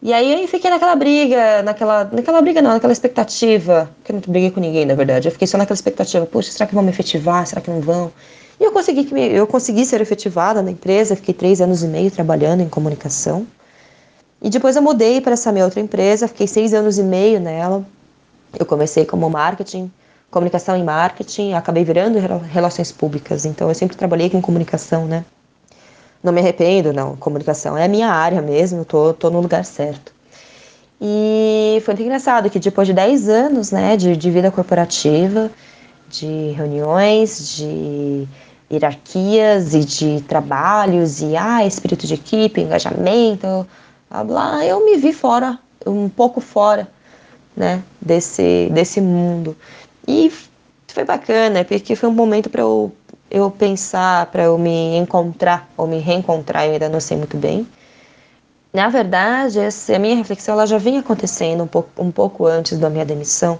E 0.00 0.12
aí 0.12 0.40
eu 0.40 0.48
fiquei 0.48 0.70
naquela 0.70 0.94
briga, 0.94 1.62
naquela, 1.62 2.04
naquela 2.04 2.40
briga 2.40 2.62
não, 2.62 2.70
naquela 2.70 2.92
expectativa, 2.92 3.90
que 4.04 4.12
eu 4.12 4.14
não 4.14 4.22
briguei 4.26 4.50
com 4.50 4.60
ninguém, 4.60 4.86
na 4.86 4.94
verdade. 4.94 5.26
Eu 5.26 5.32
fiquei 5.32 5.46
só 5.46 5.58
naquela 5.58 5.74
expectativa, 5.74 6.24
poxa, 6.24 6.52
será 6.52 6.66
que 6.66 6.74
vão 6.74 6.84
me 6.84 6.90
efetivar? 6.90 7.46
Será 7.46 7.60
que 7.60 7.70
não 7.70 7.80
vão? 7.80 8.12
E 8.60 8.64
eu 8.64 8.72
consegui, 8.72 9.04
que 9.04 9.14
me, 9.14 9.26
eu 9.26 9.46
consegui 9.46 9.84
ser 9.84 10.00
efetivada 10.00 10.62
na 10.62 10.70
empresa, 10.70 11.16
fiquei 11.16 11.34
três 11.34 11.60
anos 11.60 11.82
e 11.82 11.88
meio 11.88 12.10
trabalhando 12.10 12.60
em 12.60 12.68
comunicação. 12.68 13.46
E 14.40 14.48
depois 14.50 14.76
eu 14.76 14.82
mudei 14.82 15.20
para 15.20 15.32
essa 15.32 15.50
minha 15.50 15.64
outra 15.64 15.80
empresa, 15.80 16.28
fiquei 16.28 16.46
seis 16.46 16.72
anos 16.72 16.96
e 16.98 17.02
meio 17.02 17.40
nela. 17.40 17.84
Eu 18.56 18.64
comecei 18.64 19.04
como 19.04 19.28
marketing, 19.28 19.90
comunicação 20.30 20.76
e 20.76 20.82
marketing, 20.82 21.54
acabei 21.54 21.84
virando 21.84 22.18
relações 22.18 22.92
públicas. 22.92 23.44
Então 23.44 23.68
eu 23.68 23.74
sempre 23.74 23.96
trabalhei 23.96 24.30
com 24.30 24.40
comunicação, 24.40 25.06
né? 25.06 25.24
Não 26.22 26.32
me 26.32 26.40
arrependo, 26.40 26.92
não. 26.92 27.16
Comunicação 27.16 27.76
é 27.76 27.84
a 27.84 27.88
minha 27.88 28.08
área 28.08 28.42
mesmo, 28.42 28.84
tô, 28.84 29.12
tô 29.12 29.30
no 29.30 29.40
lugar 29.40 29.64
certo. 29.64 30.12
E 31.00 31.80
foi 31.84 31.94
muito 31.94 32.06
engraçado 32.06 32.50
que 32.50 32.58
depois 32.58 32.88
de 32.88 32.94
10 32.94 33.28
anos, 33.28 33.70
né, 33.70 33.96
de, 33.96 34.16
de 34.16 34.30
vida 34.30 34.50
corporativa, 34.50 35.50
de 36.10 36.50
reuniões, 36.56 37.56
de 37.56 38.26
hierarquias 38.70 39.74
e 39.74 39.84
de 39.84 40.20
trabalhos 40.22 41.22
e 41.22 41.36
ah, 41.36 41.64
espírito 41.64 42.06
de 42.06 42.14
equipe, 42.14 42.60
engajamento, 42.60 43.66
blá 44.10 44.24
blá, 44.24 44.66
eu 44.66 44.84
me 44.84 44.96
vi 44.96 45.12
fora, 45.12 45.58
um 45.86 46.08
pouco 46.08 46.40
fora, 46.40 46.88
né, 47.58 47.82
desse 48.00 48.70
desse 48.72 49.00
mundo. 49.00 49.56
E 50.06 50.32
foi 50.86 51.04
bacana, 51.04 51.64
porque 51.64 51.96
foi 51.96 52.08
um 52.08 52.12
momento 52.12 52.48
para 52.48 52.62
eu 52.62 52.92
eu 53.30 53.50
pensar, 53.50 54.26
para 54.26 54.44
eu 54.44 54.56
me 54.56 54.96
encontrar 54.96 55.68
ou 55.76 55.86
me 55.86 55.98
reencontrar, 55.98 56.64
eu 56.64 56.72
ainda 56.72 56.88
não 56.88 57.00
sei 57.00 57.16
muito 57.18 57.36
bem. 57.36 57.66
Na 58.72 58.88
verdade, 58.88 59.58
essa, 59.58 59.96
a 59.96 59.98
minha 59.98 60.16
reflexão 60.16 60.54
ela 60.54 60.66
já 60.66 60.78
vinha 60.78 61.00
acontecendo 61.00 61.62
um 61.62 61.66
pouco, 61.66 61.90
um 62.02 62.10
pouco 62.10 62.46
antes 62.46 62.78
da 62.78 62.88
minha 62.88 63.04
demissão. 63.04 63.58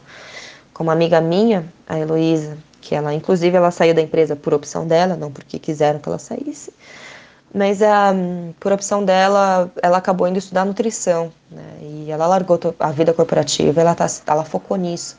Com 0.72 0.84
uma 0.84 0.92
amiga 0.92 1.20
minha, 1.20 1.66
a 1.86 1.98
Heloísa, 1.98 2.56
que 2.80 2.94
ela, 2.94 3.12
inclusive, 3.12 3.54
ela 3.56 3.70
saiu 3.70 3.94
da 3.94 4.00
empresa 4.00 4.36
por 4.36 4.54
opção 4.54 4.86
dela, 4.86 5.16
não 5.16 5.30
porque 5.30 5.58
quiseram 5.58 5.98
que 5.98 6.08
ela 6.08 6.18
saísse, 6.18 6.72
mas 7.52 7.82
a, 7.82 8.12
um, 8.12 8.52
por 8.60 8.72
opção 8.72 9.04
dela, 9.04 9.70
ela 9.82 9.98
acabou 9.98 10.28
indo 10.28 10.38
estudar 10.38 10.64
nutrição, 10.64 11.32
né? 11.50 11.62
E 11.80 12.10
ela 12.10 12.26
largou 12.26 12.58
a 12.78 12.90
vida 12.90 13.12
corporativa, 13.14 13.80
ela, 13.80 13.94
tá, 13.94 14.06
ela 14.26 14.44
focou 14.44 14.76
nisso. 14.76 15.16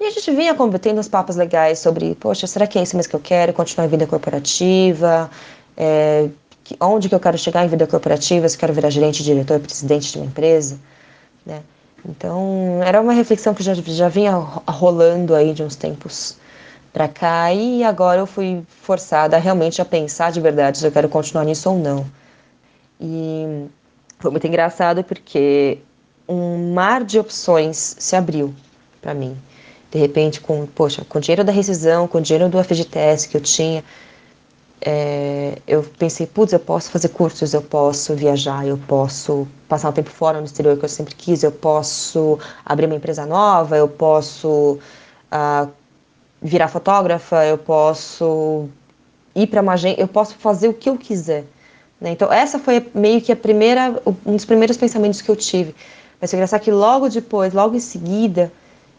E 0.00 0.04
a 0.04 0.10
gente 0.10 0.30
vinha 0.32 0.54
tendo 0.80 0.98
uns 0.98 1.08
papos 1.08 1.36
legais 1.36 1.78
sobre, 1.78 2.14
poxa, 2.16 2.46
será 2.46 2.66
que 2.66 2.78
é 2.78 2.82
isso 2.82 2.96
mesmo 2.96 3.10
que 3.10 3.16
eu 3.16 3.20
quero? 3.20 3.52
Continuar 3.52 3.84
a 3.84 3.88
vida 3.88 4.06
corporativa? 4.06 5.30
É, 5.76 6.28
onde 6.80 7.08
que 7.08 7.14
eu 7.14 7.20
quero 7.20 7.38
chegar 7.38 7.64
em 7.64 7.68
vida 7.68 7.86
corporativa? 7.86 8.48
Se 8.48 8.56
eu 8.56 8.60
quero 8.60 8.72
virar 8.72 8.90
gerente, 8.90 9.22
diretor, 9.22 9.60
presidente 9.60 10.12
de 10.12 10.18
uma 10.18 10.26
empresa? 10.26 10.78
Né? 11.46 11.62
Então, 12.04 12.80
era 12.84 13.00
uma 13.00 13.12
reflexão 13.12 13.54
que 13.54 13.62
já, 13.62 13.74
já 13.74 14.08
vinha 14.08 14.32
rolando 14.34 15.34
aí 15.34 15.54
de 15.54 15.62
uns 15.62 15.76
tempos 15.76 16.36
para 16.94 17.08
cá 17.08 17.52
e 17.52 17.84
agora 17.84 18.20
eu 18.20 18.26
fui 18.26 18.64
forçada 18.68 19.36
realmente 19.36 19.82
a 19.82 19.84
pensar 19.84 20.32
de 20.32 20.40
verdade 20.40 20.78
se 20.78 20.86
eu 20.86 20.92
quero 20.92 21.10
continuar 21.10 21.44
nisso 21.44 21.68
ou 21.68 21.78
não. 21.78 22.06
E 22.98 23.66
foi 24.18 24.30
muito 24.30 24.46
engraçado 24.46 25.04
porque 25.04 25.78
um 26.26 26.72
mar 26.72 27.04
de 27.04 27.18
opções 27.18 27.96
se 27.98 28.16
abriu 28.16 28.54
para 29.02 29.12
mim 29.12 29.36
de 29.94 30.00
repente, 30.00 30.40
com, 30.40 30.66
poxa, 30.66 31.04
com 31.08 31.18
o 31.18 31.20
dinheiro 31.20 31.44
da 31.44 31.52
rescisão, 31.52 32.08
com 32.08 32.18
o 32.18 32.20
dinheiro 32.20 32.48
do 32.48 32.62
FGTS 32.62 33.28
que 33.28 33.36
eu 33.36 33.40
tinha, 33.40 33.84
é, 34.80 35.56
eu 35.68 35.84
pensei, 35.96 36.26
putz, 36.26 36.52
eu 36.52 36.58
posso 36.58 36.90
fazer 36.90 37.10
cursos, 37.10 37.54
eu 37.54 37.62
posso 37.62 38.12
viajar, 38.12 38.66
eu 38.66 38.76
posso 38.76 39.46
passar 39.68 39.90
um 39.90 39.92
tempo 39.92 40.10
fora 40.10 40.40
no 40.40 40.46
exterior 40.46 40.76
que 40.76 40.84
eu 40.84 40.88
sempre 40.88 41.14
quis, 41.14 41.44
eu 41.44 41.52
posso 41.52 42.40
abrir 42.64 42.86
uma 42.86 42.96
empresa 42.96 43.24
nova, 43.24 43.76
eu 43.76 43.86
posso 43.86 44.80
uh, 45.32 45.70
virar 46.44 46.68
fotógrafa, 46.68 47.46
eu 47.46 47.56
posso 47.56 48.68
ir 49.34 49.46
para 49.46 49.62
uma 49.62 49.72
agência, 49.72 49.98
eu 49.98 50.06
posso 50.06 50.34
fazer 50.34 50.68
o 50.68 50.74
que 50.74 50.90
eu 50.90 50.98
quiser. 50.98 51.44
Né? 51.98 52.10
Então, 52.10 52.30
essa 52.30 52.58
foi 52.58 52.86
meio 52.94 53.22
que 53.22 53.32
a 53.32 53.36
primeira, 53.36 53.98
um 54.26 54.36
dos 54.36 54.44
primeiros 54.44 54.76
pensamentos 54.76 55.22
que 55.22 55.30
eu 55.30 55.34
tive. 55.34 55.74
Mas 56.20 56.32
é 56.32 56.36
engraçado 56.36 56.60
que 56.60 56.70
logo 56.70 57.08
depois, 57.08 57.54
logo 57.54 57.74
em 57.74 57.80
seguida, 57.80 58.52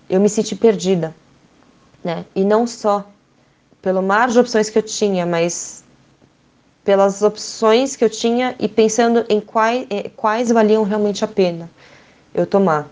eu 0.09 0.19
me 0.19 0.27
senti 0.27 0.55
perdida, 0.55 1.15
né? 2.03 2.25
E 2.35 2.43
não 2.43 2.67
só 2.67 3.05
pelo 3.81 4.01
mar 4.01 4.29
de 4.29 4.39
opções 4.39 4.69
que 4.69 4.77
eu 4.77 4.83
tinha, 4.83 5.25
mas 5.25 5.83
pelas 6.83 7.21
opções 7.21 7.95
que 7.95 8.03
eu 8.03 8.09
tinha 8.09 8.55
e 8.59 8.67
pensando 8.67 9.25
em 9.29 9.39
quais, 9.39 9.87
quais 10.15 10.51
valiam 10.51 10.83
realmente 10.83 11.23
a 11.23 11.27
pena 11.27 11.69
eu 12.33 12.45
tomar. 12.45 12.87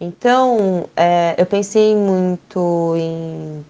Então, 0.00 0.88
é, 0.96 1.34
eu 1.36 1.44
pensei 1.44 1.94
muito 1.96 2.94
em. 2.96 3.64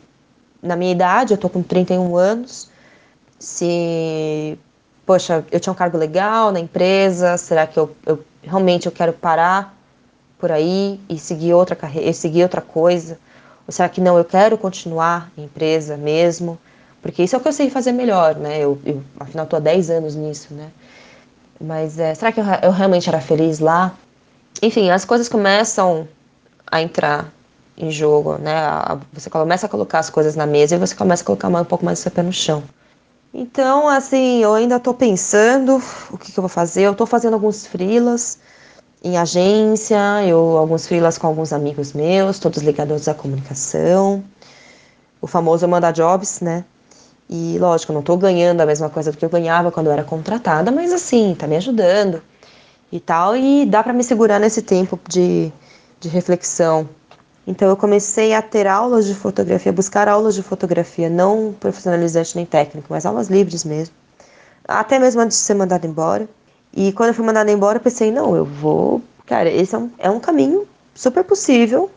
Na 0.63 0.77
minha 0.77 0.93
idade, 0.93 1.33
eu 1.33 1.39
tô 1.39 1.49
com 1.49 1.63
31 1.63 2.17
anos. 2.17 2.69
Se. 3.39 4.59
Poxa, 5.07 5.45
eu 5.51 5.61
tinha 5.61 5.73
um 5.73 5.77
cargo 5.77 5.97
legal 5.97 6.53
na 6.53 6.61
empresa, 6.61 7.39
será 7.39 7.67
que 7.67 7.79
eu, 7.79 7.97
eu 8.05 8.23
realmente 8.43 8.87
eu 8.87 8.93
quero 8.93 9.13
parar 9.13 9.75
por 10.39 10.53
aí 10.53 11.01
e 11.09 11.19
seguir 11.19 11.55
outra 11.55 11.75
carreira, 11.75 12.13
seguir 12.13 12.43
outra 12.43 12.61
coisa? 12.61 13.19
Ou 13.67 13.73
será 13.73 13.89
que 13.89 14.01
não, 14.01 14.19
eu 14.19 14.25
quero 14.25 14.59
continuar 14.59 15.31
em 15.37 15.45
empresa 15.45 15.97
mesmo? 15.97 16.59
Porque 17.01 17.23
isso 17.23 17.35
é 17.35 17.39
o 17.39 17.41
que 17.41 17.49
eu 17.49 17.53
sei 17.53 17.71
fazer 17.71 17.93
melhor, 17.93 18.35
né? 18.35 18.59
Eu, 18.59 18.79
eu 18.85 19.03
afinal, 19.19 19.45
estou 19.45 19.57
há 19.57 19.61
10 19.61 19.91
anos 19.91 20.15
nisso, 20.15 20.53
né? 20.53 20.71
Mas 21.61 21.99
é, 21.99 22.15
será 22.15 22.31
que 22.31 22.41
eu, 22.41 22.45
eu 22.63 22.71
realmente 22.71 23.09
era 23.09 23.21
feliz 23.21 23.59
lá? 23.61 23.95
Enfim, 24.61 24.91
as 24.91 25.05
coisas 25.05 25.29
começam 25.29 26.09
a 26.67 26.83
entrar 26.83 27.33
em 27.79 27.91
jogo, 27.91 28.37
né? 28.39 28.61
Você 29.13 29.31
começa 29.31 29.67
a 29.67 29.69
colocar 29.69 30.01
as 30.01 30.11
coisas 30.11 30.35
na 30.35 30.45
mesa 30.47 30.75
e 30.75 30.79
você 30.79 30.95
começa 30.95 31.23
a 31.23 31.27
colocar 31.27 31.49
um 31.49 31.65
pouco 31.65 31.85
mais 31.85 32.01
o 32.01 32.03
seu 32.03 32.11
pé 32.11 32.23
no 32.23 32.33
chão. 32.33 32.63
Então, 33.33 33.89
assim, 33.89 34.43
eu 34.43 34.55
ainda 34.55 34.77
estou 34.77 34.93
pensando 34.93 35.81
o 36.11 36.19
que, 36.19 36.33
que, 36.33 36.39
eu 36.39 36.43
vou 36.43 36.49
fazer. 36.49 36.83
Eu 36.83 36.93
estou 36.93 37.07
fazendo 37.07 37.35
alguns 37.35 37.67
frilas, 37.67 38.39
em 39.05 39.17
agência, 39.17 40.25
eu 40.27 40.57
alguns 40.59 40.87
freelas 40.89 41.19
com 41.19 41.27
alguns 41.29 41.53
amigos 41.53 41.93
meus, 41.93 42.39
todos 42.39 42.63
ligados 42.63 43.07
à 43.07 43.15
comunicação. 43.15 44.25
O 45.21 45.27
famoso 45.27 45.69
mandar 45.69 45.93
jobs, 45.93 46.41
né? 46.41 46.65
E 47.31 47.59
lógico, 47.59 47.93
não 47.93 48.01
estou 48.01 48.17
ganhando 48.17 48.61
a 48.61 48.67
mesma 48.67 48.89
coisa 48.89 49.13
do 49.13 49.19
que 49.19 49.25
eu 49.25 49.29
ganhava 49.29 49.71
quando 49.71 49.87
eu 49.87 49.93
era 49.93 50.03
contratada, 50.03 50.73
mas 50.73 50.93
assim, 50.93 51.37
tá 51.39 51.47
me 51.47 51.57
ajudando 51.57 52.23
e 52.91 52.99
tal, 52.99 53.37
e 53.37 53.67
dá 53.67 53.83
para 53.83 53.93
me 53.93 54.03
segurar 54.03 54.39
nesse 54.41 54.63
tempo 54.63 54.99
de, 55.09 55.53
de 56.01 56.09
reflexão. 56.09 56.89
Então 57.49 57.67
eu 57.67 57.79
comecei 57.79 58.35
a 58.35 58.43
ter 58.43 58.67
aulas 58.67 59.07
de 59.07 59.15
fotografia, 59.15 59.73
buscar 59.73 60.07
aulas 60.07 60.35
de 60.35 60.43
fotografia, 60.43 61.09
não 61.09 61.55
profissionalizante 61.59 62.37
nem 62.37 62.45
técnico, 62.45 62.89
mas 62.91 63.07
aulas 63.07 63.29
livres 63.29 63.65
mesmo. 63.65 63.95
Até 64.67 64.99
mesmo 64.99 65.23
antes 65.23 65.39
de 65.39 65.45
ser 65.45 65.55
mandado 65.55 65.87
embora. 65.87 66.29
E 66.75 66.93
quando 66.93 67.09
eu 67.09 67.15
fui 67.15 67.25
mandada 67.25 67.51
embora, 67.51 67.79
eu 67.79 67.83
pensei, 67.83 68.13
não, 68.13 68.37
eu 68.37 68.45
vou. 68.45 69.01
Cara, 69.25 69.51
esse 69.51 69.75
é 69.75 69.79
um, 69.79 69.91
é 69.99 70.11
um 70.11 70.21
caminho 70.21 70.69
super 70.95 71.25
possível. 71.25 71.91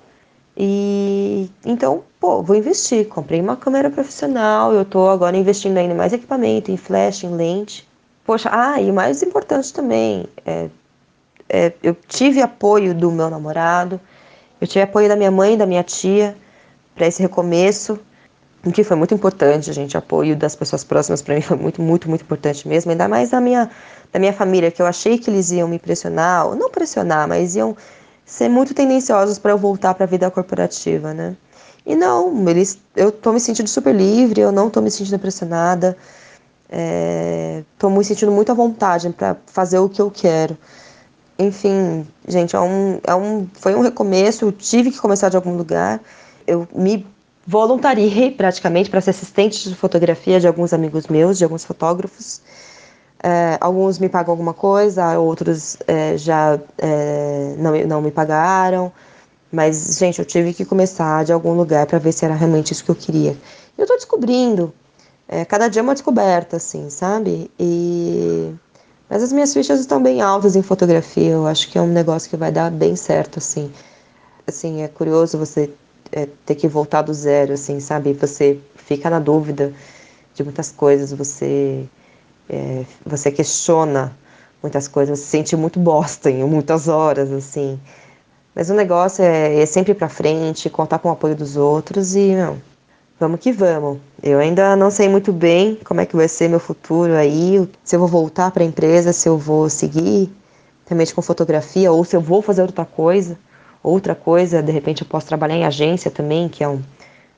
E 0.55 1.49
então, 1.65 2.01
pô, 2.17 2.41
vou 2.41 2.55
investir. 2.55 3.09
Comprei 3.09 3.41
uma 3.41 3.57
câmera 3.57 3.89
profissional, 3.89 4.71
eu 4.71 4.85
tô 4.85 5.09
agora 5.09 5.35
investindo 5.35 5.77
ainda 5.77 5.93
mais 5.93 6.13
equipamento, 6.13 6.71
em 6.71 6.77
flash, 6.77 7.25
em 7.25 7.35
lente. 7.35 7.85
Poxa, 8.25 8.49
ah, 8.53 8.79
e 8.79 8.89
mais 8.89 9.21
importante 9.21 9.73
também, 9.73 10.27
é, 10.45 10.69
é, 11.49 11.73
eu 11.83 11.93
tive 12.07 12.41
apoio 12.41 12.95
do 12.95 13.11
meu 13.11 13.29
namorado, 13.29 13.99
eu 14.61 14.67
tive 14.67 14.83
apoio 14.83 15.09
da 15.09 15.15
minha 15.15 15.31
mãe 15.31 15.57
da 15.57 15.65
minha 15.65 15.83
tia 15.83 16.37
para 16.95 17.07
esse 17.07 17.21
recomeço, 17.21 17.99
o 18.63 18.71
que 18.71 18.83
foi 18.83 18.95
muito 18.95 19.13
importante, 19.13 19.73
gente. 19.73 19.95
O 19.95 19.99
apoio 19.99 20.35
das 20.35 20.55
pessoas 20.55 20.83
próximas 20.83 21.21
para 21.21 21.33
mim 21.35 21.41
foi 21.41 21.57
muito, 21.57 21.81
muito, 21.81 22.07
muito 22.07 22.21
importante 22.21 22.67
mesmo, 22.67 22.91
ainda 22.91 23.07
mais 23.07 23.31
da 23.31 23.41
minha 23.41 23.69
da 24.13 24.19
minha 24.19 24.33
família, 24.33 24.69
que 24.69 24.81
eu 24.81 24.85
achei 24.85 25.17
que 25.17 25.29
eles 25.29 25.51
iam 25.51 25.67
me 25.69 25.79
pressionar, 25.79 26.47
ou 26.47 26.55
não 26.55 26.69
pressionar, 26.69 27.27
mas 27.27 27.55
iam 27.55 27.75
ser 28.25 28.49
muito 28.49 28.73
tendenciosos 28.73 29.39
para 29.39 29.51
eu 29.51 29.57
voltar 29.57 29.93
para 29.93 30.03
a 30.03 30.07
vida 30.07 30.29
corporativa, 30.29 31.13
né? 31.13 31.35
E 31.85 31.95
não, 31.95 32.47
eles, 32.49 32.77
eu 32.95 33.11
tô 33.11 33.31
me 33.31 33.39
sentindo 33.39 33.69
super 33.69 33.95
livre, 33.95 34.41
eu 34.41 34.51
não 34.51 34.69
tô 34.69 34.81
me 34.81 34.91
sentindo 34.91 35.17
pressionada, 35.17 35.97
é, 36.69 37.63
tô 37.77 37.89
me 37.89 38.03
sentindo 38.03 38.31
muito 38.31 38.51
à 38.51 38.55
vontade 38.55 39.09
para 39.11 39.37
fazer 39.47 39.79
o 39.79 39.89
que 39.89 40.01
eu 40.01 40.11
quero. 40.11 40.57
Enfim, 41.41 42.05
gente, 42.27 42.55
é 42.55 42.59
um, 42.59 42.99
é 43.03 43.15
um, 43.15 43.47
foi 43.53 43.73
um 43.73 43.81
recomeço, 43.81 44.45
eu 44.45 44.51
tive 44.51 44.91
que 44.91 44.99
começar 44.99 45.27
de 45.27 45.35
algum 45.35 45.57
lugar. 45.57 45.99
Eu 46.45 46.67
me 46.71 47.03
voluntariei 47.47 48.29
praticamente 48.29 48.91
para 48.91 49.01
ser 49.01 49.09
assistente 49.09 49.67
de 49.67 49.75
fotografia 49.75 50.39
de 50.39 50.47
alguns 50.47 50.71
amigos 50.71 51.07
meus, 51.07 51.39
de 51.39 51.43
alguns 51.43 51.65
fotógrafos. 51.65 52.41
É, 53.23 53.57
alguns 53.59 53.97
me 53.97 54.07
pagam 54.07 54.31
alguma 54.33 54.53
coisa, 54.53 55.17
outros 55.17 55.77
é, 55.87 56.15
já 56.15 56.59
é, 56.77 57.55
não, 57.57 57.71
não 57.87 58.01
me 58.03 58.11
pagaram. 58.11 58.91
Mas, 59.51 59.97
gente, 59.97 60.19
eu 60.19 60.25
tive 60.25 60.53
que 60.53 60.63
começar 60.63 61.25
de 61.25 61.33
algum 61.33 61.53
lugar 61.53 61.87
para 61.87 61.97
ver 61.97 62.11
se 62.11 62.23
era 62.23 62.35
realmente 62.35 62.71
isso 62.71 62.85
que 62.85 62.91
eu 62.91 62.95
queria. 62.95 63.35
Eu 63.77 63.87
tô 63.87 63.95
descobrindo. 63.95 64.71
Cada 65.47 65.69
dia 65.69 65.79
é 65.79 65.83
uma 65.83 65.93
descoberta, 65.93 66.57
assim, 66.57 66.89
sabe? 66.89 67.49
E... 67.57 68.53
Mas 69.11 69.21
as 69.23 69.33
minhas 69.33 69.53
fichas 69.53 69.81
estão 69.81 70.01
bem 70.01 70.21
altas 70.21 70.55
em 70.55 70.61
fotografia. 70.61 71.31
Eu 71.31 71.45
acho 71.45 71.69
que 71.69 71.77
é 71.77 71.81
um 71.81 71.91
negócio 71.91 72.29
que 72.29 72.37
vai 72.37 72.49
dar 72.49 72.71
bem 72.71 72.95
certo, 72.95 73.39
assim. 73.39 73.69
Assim, 74.47 74.83
é 74.83 74.87
curioso 74.87 75.37
você 75.37 75.69
é, 76.13 76.29
ter 76.45 76.55
que 76.55 76.65
voltar 76.65 77.01
do 77.01 77.13
zero, 77.13 77.51
assim, 77.51 77.81
sabe? 77.81 78.13
Você 78.13 78.57
fica 78.77 79.09
na 79.09 79.19
dúvida 79.19 79.73
de 80.33 80.45
muitas 80.45 80.71
coisas, 80.71 81.11
você 81.11 81.85
é, 82.49 82.85
você 83.05 83.29
questiona 83.33 84.15
muitas 84.63 84.87
coisas, 84.87 85.19
você 85.19 85.25
se 85.25 85.31
sente 85.31 85.55
muito 85.57 85.77
bosta 85.77 86.31
em 86.31 86.45
muitas 86.45 86.87
horas, 86.87 87.33
assim. 87.33 87.77
Mas 88.55 88.69
o 88.69 88.73
negócio 88.73 89.25
é, 89.25 89.61
é 89.61 89.65
sempre 89.65 89.93
para 89.93 90.07
frente, 90.07 90.69
contar 90.69 90.99
com 90.99 91.09
o 91.09 91.11
apoio 91.11 91.35
dos 91.35 91.57
outros 91.57 92.15
e, 92.15 92.33
não, 92.33 92.61
vamos 93.19 93.41
que 93.41 93.51
vamos. 93.51 93.99
Eu 94.23 94.37
ainda 94.37 94.75
não 94.75 94.91
sei 94.91 95.09
muito 95.09 95.33
bem 95.33 95.75
como 95.83 95.99
é 95.99 96.05
que 96.05 96.15
vai 96.15 96.27
ser 96.27 96.47
meu 96.47 96.59
futuro 96.59 97.13
aí, 97.15 97.67
se 97.83 97.95
eu 97.95 97.99
vou 97.99 98.07
voltar 98.07 98.51
para 98.51 98.61
a 98.63 98.65
empresa, 98.65 99.11
se 99.11 99.27
eu 99.27 99.35
vou 99.37 99.67
seguir 99.67 100.31
realmente 100.85 101.13
com 101.15 101.21
fotografia 101.21 101.91
ou 101.91 102.03
se 102.05 102.15
eu 102.15 102.21
vou 102.21 102.41
fazer 102.41 102.61
outra 102.61 102.85
coisa. 102.85 103.37
Outra 103.83 104.13
coisa, 104.13 104.61
de 104.61 104.71
repente 104.71 105.01
eu 105.01 105.07
posso 105.07 105.25
trabalhar 105.25 105.55
em 105.55 105.65
agência 105.65 106.11
também, 106.11 106.47
que 106.47 106.63
é 106.63 106.67
um, 106.67 106.81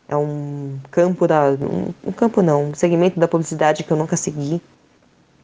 é 0.10 0.18
um 0.18 0.78
campo 0.92 1.26
da. 1.26 1.52
Um, 1.52 1.94
um 2.10 2.12
campo 2.12 2.42
não, 2.42 2.66
um 2.72 2.74
segmento 2.74 3.18
da 3.18 3.30
publicidade 3.30 3.84
que 3.84 3.92
eu 3.92 3.96
nunca 3.96 4.18
segui. 4.18 4.62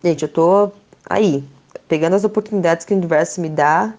Gente, 0.03 0.23
eu 0.23 0.29
tô 0.29 0.71
aí, 1.09 1.43
pegando 1.87 2.15
as 2.15 2.25
oportunidades 2.25 2.85
que 2.85 2.93
o 2.93 2.97
universo 2.97 3.39
me 3.39 3.47
dá 3.47 3.93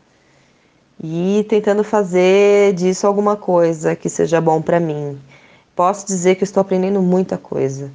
e 1.03 1.47
tentando 1.49 1.83
fazer 1.83 2.75
disso 2.75 3.07
alguma 3.07 3.35
coisa 3.35 3.97
que 3.97 4.11
seja 4.11 4.43
bom 4.43 4.61
para 4.61 4.79
mim. 4.79 5.19
Posso 5.81 6.07
dizer 6.07 6.35
que 6.35 6.45
estou 6.45 6.61
aprendendo 6.61 7.01
muita 7.01 7.39
coisa, 7.39 7.91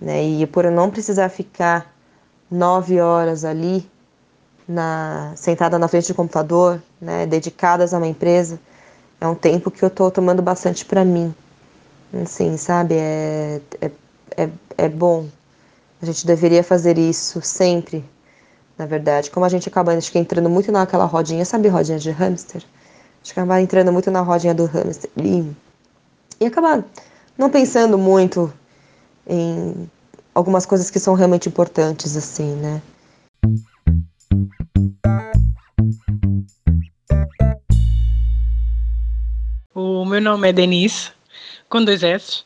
né? 0.00 0.24
E 0.24 0.46
por 0.46 0.64
eu 0.64 0.70
não 0.70 0.90
precisar 0.90 1.28
ficar 1.28 1.94
nove 2.50 2.98
horas 3.02 3.44
ali 3.44 3.86
na, 4.66 5.34
sentada 5.36 5.78
na 5.78 5.86
frente 5.88 6.08
do 6.08 6.14
computador, 6.14 6.82
né, 6.98 7.26
dedicadas 7.26 7.92
a 7.92 7.98
uma 7.98 8.06
empresa, 8.06 8.58
é 9.20 9.26
um 9.26 9.34
tempo 9.34 9.70
que 9.70 9.82
eu 9.82 9.88
estou 9.88 10.10
tomando 10.10 10.40
bastante 10.40 10.86
para 10.86 11.04
mim. 11.04 11.34
Assim, 12.22 12.56
sabe? 12.56 12.94
É, 12.94 13.60
é, 13.78 13.90
é, 14.34 14.48
é 14.78 14.88
bom. 14.88 15.26
A 16.00 16.06
gente 16.06 16.26
deveria 16.26 16.64
fazer 16.64 16.96
isso 16.96 17.42
sempre, 17.42 18.02
na 18.78 18.86
verdade. 18.86 19.30
Como 19.30 19.44
a 19.44 19.50
gente 19.50 19.68
acaba 19.68 19.92
acho 19.92 20.10
que, 20.10 20.18
entrando 20.18 20.48
muito 20.48 20.72
naquela 20.72 21.04
rodinha, 21.04 21.44
sabe 21.44 21.68
rodinha 21.68 21.98
de 21.98 22.10
hamster? 22.10 22.62
A 22.62 23.18
gente 23.18 23.32
acaba 23.32 23.60
entrando 23.60 23.92
muito 23.92 24.10
na 24.10 24.22
rodinha 24.22 24.54
do 24.54 24.64
hamster 24.64 25.10
e, 25.18 25.46
e 26.40 26.46
acaba 26.46 26.82
não 27.38 27.48
pensando 27.48 27.96
muito 27.96 28.52
em 29.24 29.88
algumas 30.34 30.66
coisas 30.66 30.90
que 30.90 30.98
são 30.98 31.14
realmente 31.14 31.48
importantes, 31.48 32.16
assim, 32.16 32.56
né? 32.56 32.82
O 39.72 40.04
meu 40.04 40.20
nome 40.20 40.48
é 40.48 40.52
Denise, 40.52 41.12
com 41.68 41.84
dois 41.84 42.02
S. 42.02 42.42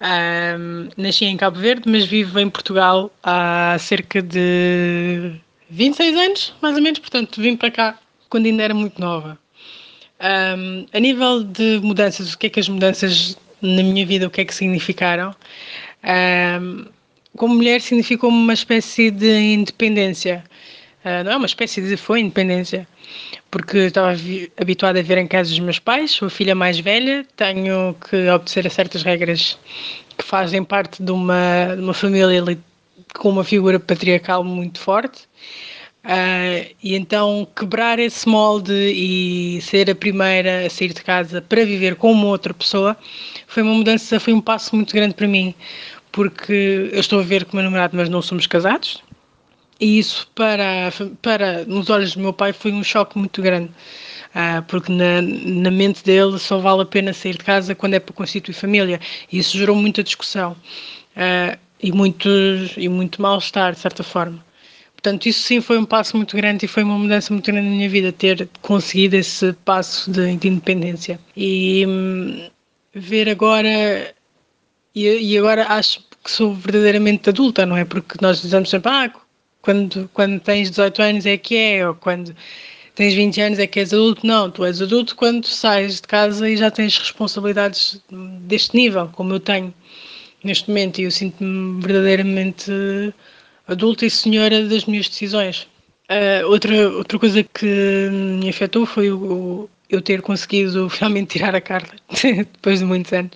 Um, 0.00 0.88
nasci 0.96 1.24
em 1.24 1.36
Cabo 1.36 1.58
Verde, 1.58 1.90
mas 1.90 2.04
vivo 2.04 2.38
em 2.38 2.48
Portugal 2.48 3.10
há 3.20 3.76
cerca 3.80 4.22
de 4.22 5.32
26 5.68 6.16
anos, 6.16 6.54
mais 6.62 6.76
ou 6.76 6.82
menos. 6.82 7.00
Portanto, 7.00 7.40
vim 7.40 7.56
para 7.56 7.72
cá 7.72 7.98
quando 8.30 8.46
ainda 8.46 8.62
era 8.62 8.74
muito 8.74 9.00
nova. 9.00 9.36
Um, 10.20 10.86
a 10.92 11.00
nível 11.00 11.42
de 11.42 11.80
mudanças, 11.82 12.32
o 12.32 12.38
que 12.38 12.46
é 12.46 12.50
que 12.50 12.60
as 12.60 12.68
mudanças 12.68 13.36
na 13.60 13.82
minha 13.82 14.06
vida, 14.06 14.26
o 14.26 14.30
que 14.30 14.40
é 14.40 14.44
que 14.44 14.54
significaram? 14.54 15.34
Um, 16.04 16.86
como 17.36 17.54
mulher, 17.54 17.80
significou 17.80 18.30
uma 18.30 18.54
espécie 18.54 19.10
de 19.10 19.54
independência. 19.54 20.44
Uh, 21.04 21.24
não 21.24 21.32
é 21.32 21.36
uma 21.36 21.46
espécie 21.46 21.80
de 21.80 21.96
foi 21.96 22.20
independência 22.20 22.86
porque 23.50 23.78
estava 23.78 24.14
habituada 24.60 24.98
a 24.98 25.02
ver 25.02 25.18
em 25.18 25.26
casa 25.26 25.50
dos 25.50 25.58
meus 25.58 25.78
pais, 25.78 26.10
sou 26.10 26.26
a 26.26 26.30
filha 26.30 26.54
mais 26.54 26.78
velha, 26.78 27.24
tenho 27.36 27.94
que 27.94 28.28
obedecer 28.28 28.66
a 28.66 28.70
certas 28.70 29.02
regras 29.02 29.58
que 30.16 30.24
fazem 30.24 30.62
parte 30.62 31.02
de 31.02 31.10
uma, 31.10 31.74
de 31.74 31.80
uma 31.80 31.94
família 31.94 32.58
com 33.14 33.30
uma 33.30 33.44
figura 33.44 33.80
patriarcal 33.80 34.44
muito 34.44 34.78
forte. 34.78 35.22
Uh, 36.04 36.74
e 36.82 36.94
então 36.94 37.46
quebrar 37.54 37.98
esse 37.98 38.26
molde 38.26 38.72
e 38.72 39.60
ser 39.60 39.90
a 39.90 39.94
primeira 39.94 40.66
a 40.66 40.70
sair 40.70 40.94
de 40.94 41.02
casa 41.02 41.42
para 41.42 41.64
viver 41.66 41.96
como 41.96 42.28
outra 42.28 42.54
pessoa 42.54 42.96
foi 43.46 43.62
uma 43.62 43.74
mudança, 43.74 44.18
foi 44.18 44.32
um 44.32 44.40
passo 44.40 44.74
muito 44.76 44.94
grande 44.94 45.14
para 45.14 45.26
mim, 45.26 45.54
porque 46.12 46.88
eu 46.92 47.00
estou 47.00 47.18
a 47.20 47.22
ver 47.22 47.44
com 47.44 47.52
o 47.52 47.56
meu 47.56 47.64
namorado, 47.64 47.96
mas 47.96 48.08
não 48.08 48.22
somos 48.22 48.46
casados, 48.46 49.02
e 49.80 49.98
isso, 49.98 50.28
para, 50.34 50.92
para, 51.22 51.64
nos 51.64 51.88
olhos 51.88 52.14
do 52.14 52.20
meu 52.20 52.32
pai, 52.32 52.52
foi 52.52 52.72
um 52.72 52.82
choque 52.82 53.16
muito 53.16 53.40
grande. 53.40 53.70
Uh, 54.30 54.62
porque 54.66 54.92
na, 54.92 55.22
na 55.22 55.70
mente 55.70 56.04
dele 56.04 56.38
só 56.38 56.58
vale 56.58 56.82
a 56.82 56.86
pena 56.86 57.12
sair 57.12 57.32
de 57.32 57.44
casa 57.44 57.74
quando 57.74 57.94
é 57.94 58.00
para 58.00 58.14
constituir 58.14 58.54
família. 58.54 59.00
E 59.30 59.38
isso 59.38 59.56
gerou 59.56 59.76
muita 59.76 60.02
discussão 60.02 60.52
uh, 60.52 61.58
e, 61.80 61.92
muito, 61.92 62.28
e 62.76 62.88
muito 62.88 63.22
mal-estar, 63.22 63.72
de 63.72 63.78
certa 63.78 64.02
forma. 64.02 64.44
Portanto, 64.98 65.26
isso 65.26 65.42
sim 65.42 65.60
foi 65.60 65.78
um 65.78 65.84
passo 65.84 66.16
muito 66.16 66.36
grande 66.36 66.64
e 66.64 66.68
foi 66.68 66.82
uma 66.82 66.98
mudança 66.98 67.32
muito 67.32 67.46
grande 67.46 67.68
na 67.68 67.76
minha 67.76 67.88
vida, 67.88 68.10
ter 68.10 68.48
conseguido 68.60 69.14
esse 69.14 69.52
passo 69.64 70.10
de, 70.10 70.36
de 70.36 70.48
independência. 70.48 71.20
E 71.36 71.86
hum, 71.86 72.48
ver 72.92 73.28
agora, 73.28 74.12
e, 74.92 75.06
e, 75.06 75.38
agora 75.38 75.66
acho 75.68 76.00
que 76.24 76.28
sou 76.28 76.52
verdadeiramente 76.52 77.28
adulta, 77.28 77.64
não 77.64 77.76
é? 77.76 77.84
Porque 77.84 78.16
nós 78.20 78.42
dizemos 78.42 78.70
sempre, 78.70 78.90
ah, 78.90 79.12
quando, 79.62 80.10
quando 80.12 80.40
tens 80.40 80.68
18 80.70 81.00
anos 81.00 81.26
é 81.26 81.36
que 81.36 81.56
é, 81.56 81.88
ou 81.88 81.94
quando 81.94 82.34
tens 82.96 83.14
20 83.14 83.40
anos 83.40 83.58
é 83.60 83.68
que 83.68 83.78
és 83.78 83.92
adulto. 83.92 84.26
Não, 84.26 84.50
tu 84.50 84.64
és 84.64 84.82
adulto 84.82 85.14
quando 85.14 85.46
sais 85.46 86.00
de 86.00 86.08
casa 86.08 86.50
e 86.50 86.56
já 86.56 86.72
tens 86.72 86.98
responsabilidades 86.98 88.02
deste 88.40 88.76
nível, 88.76 89.08
como 89.12 89.32
eu 89.32 89.38
tenho 89.38 89.72
neste 90.42 90.68
momento, 90.68 90.98
e 90.98 91.04
eu 91.04 91.10
sinto-me 91.12 91.80
verdadeiramente 91.80 92.72
adulta 93.68 94.06
e 94.06 94.10
senhora 94.10 94.64
das 94.66 94.84
minhas 94.86 95.08
decisões. 95.08 95.68
Uh, 96.10 96.46
outra, 96.48 96.88
outra 96.90 97.18
coisa 97.18 97.44
que 97.44 98.08
me 98.10 98.48
afetou 98.48 98.86
foi 98.86 99.12
o, 99.12 99.68
eu 99.90 100.00
ter 100.00 100.22
conseguido 100.22 100.88
finalmente 100.90 101.32
tirar 101.38 101.54
a 101.54 101.60
carta, 101.60 101.94
depois 102.22 102.78
de 102.78 102.84
muitos 102.86 103.12
anos, 103.12 103.32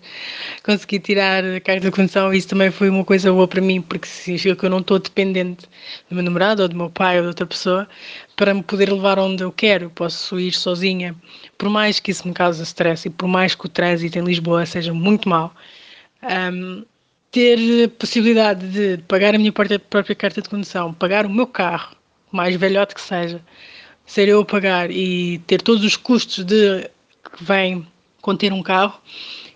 consegui 0.63 0.99
tirar 0.99 1.45
a 1.45 1.61
carta 1.61 1.83
de 1.83 1.91
condução 1.91 2.33
e 2.33 2.39
isso 2.39 2.49
também 2.49 2.71
foi 2.71 2.89
uma 2.89 3.05
coisa 3.05 3.31
boa 3.31 3.47
para 3.47 3.61
mim, 3.61 3.83
porque 3.83 4.07
significa 4.07 4.57
que 4.57 4.65
eu 4.65 4.71
não 4.71 4.79
estou 4.79 4.99
dependente 4.99 5.67
do 6.09 6.15
meu 6.15 6.25
namorado 6.25 6.63
ou 6.63 6.69
do 6.69 6.77
meu 6.77 6.89
pai 6.89 7.17
ou 7.17 7.23
de 7.23 7.29
outra 7.29 7.47
pessoa 7.47 7.87
para 8.37 8.55
me 8.55 8.63
poder 8.63 8.91
levar 8.91 9.19
onde 9.19 9.43
eu 9.45 9.53
quero, 9.53 9.91
posso 9.91 10.41
ir 10.41 10.53
sozinha, 10.53 11.15
por 11.59 11.69
mais 11.69 12.01
que 12.01 12.11
isso 12.11 12.27
me 12.27 12.33
cause 12.33 12.63
stress 12.63 13.07
e 13.07 13.11
por 13.11 13.29
mais 13.29 13.55
que 13.55 13.67
o 13.67 13.69
trânsito 13.69 14.19
em 14.19 14.25
Lisboa 14.25 14.65
seja 14.65 14.95
muito 14.95 15.29
mau, 15.29 15.55
um, 16.23 16.85
ter 17.33 17.85
a 17.87 17.89
possibilidade 17.89 18.69
de 18.69 19.03
pagar 19.09 19.35
a 19.35 19.39
minha 19.39 19.53
própria 19.53 20.15
carta 20.15 20.43
de 20.43 20.49
condução, 20.49 20.93
pagar 20.93 21.25
o 21.27 21.31
meu 21.31 21.47
carro, 21.47 21.97
mais 22.31 22.55
velhote 22.57 22.95
que 22.95 23.01
seja, 23.01 23.41
ser 24.07 24.29
eu 24.29 24.41
a 24.41 24.45
pagar 24.45 24.91
e 24.91 25.39
ter 25.47 25.63
todos 25.63 25.83
os 25.83 25.97
custos 25.97 26.45
de 26.45 26.89
que 27.37 27.43
vem 27.43 27.87
conter 28.21 28.53
um 28.53 28.63
carro, 28.63 29.01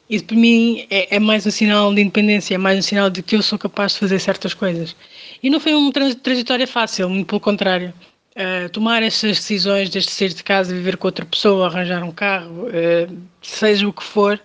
isso 0.09 0.25
para 0.25 0.37
mim 0.37 0.87
é, 0.89 1.17
é, 1.17 1.21
mais 1.21 1.47
um 1.47 1.51
sinal 1.51 1.93
de 1.95 2.01
independência, 2.01 2.55
é 2.55 2.59
mais 2.59 2.79
um 2.79 2.83
sinal 2.83 3.11
de 3.11 3.23
que 3.23 3.37
eu 3.37 3.43
sou 3.43 3.59
capaz 3.59 3.93
de 3.93 3.99
fazer 3.99 4.21
certas 4.21 4.55
coisas. 4.55 4.97
E 5.43 5.51
não 5.51 5.61
foi 5.61 5.75
uma 5.75 5.93
trajetória 5.93 6.67
fácil, 6.67 7.11
muito 7.11 7.27
pelo 7.27 7.41
contrário. 7.41 7.93
Uh, 8.37 8.69
tomar 8.69 9.03
essas 9.03 9.39
decisões, 9.39 9.89
desde 9.89 10.11
sair 10.11 10.29
de 10.29 10.45
casa, 10.45 10.75
viver 10.75 10.97
com 10.99 11.09
outra 11.09 11.25
pessoa, 11.25 11.67
arranjar 11.67 12.05
um 12.05 12.12
carro, 12.12 12.67
uh, 12.67 13.19
seja 13.41 13.89
o 13.89 13.93
que 13.93 14.05
for, 14.05 14.39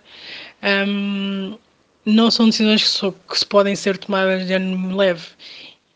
um, 0.88 1.58
não 2.04 2.30
são 2.30 2.46
decisões 2.46 2.98
que, 2.98 3.12
que, 3.28 3.38
se 3.38 3.46
podem 3.46 3.76
ser 3.76 3.98
tomadas 3.98 4.46
de 4.46 4.54
ânimo 4.54 4.96
leve. 4.96 5.26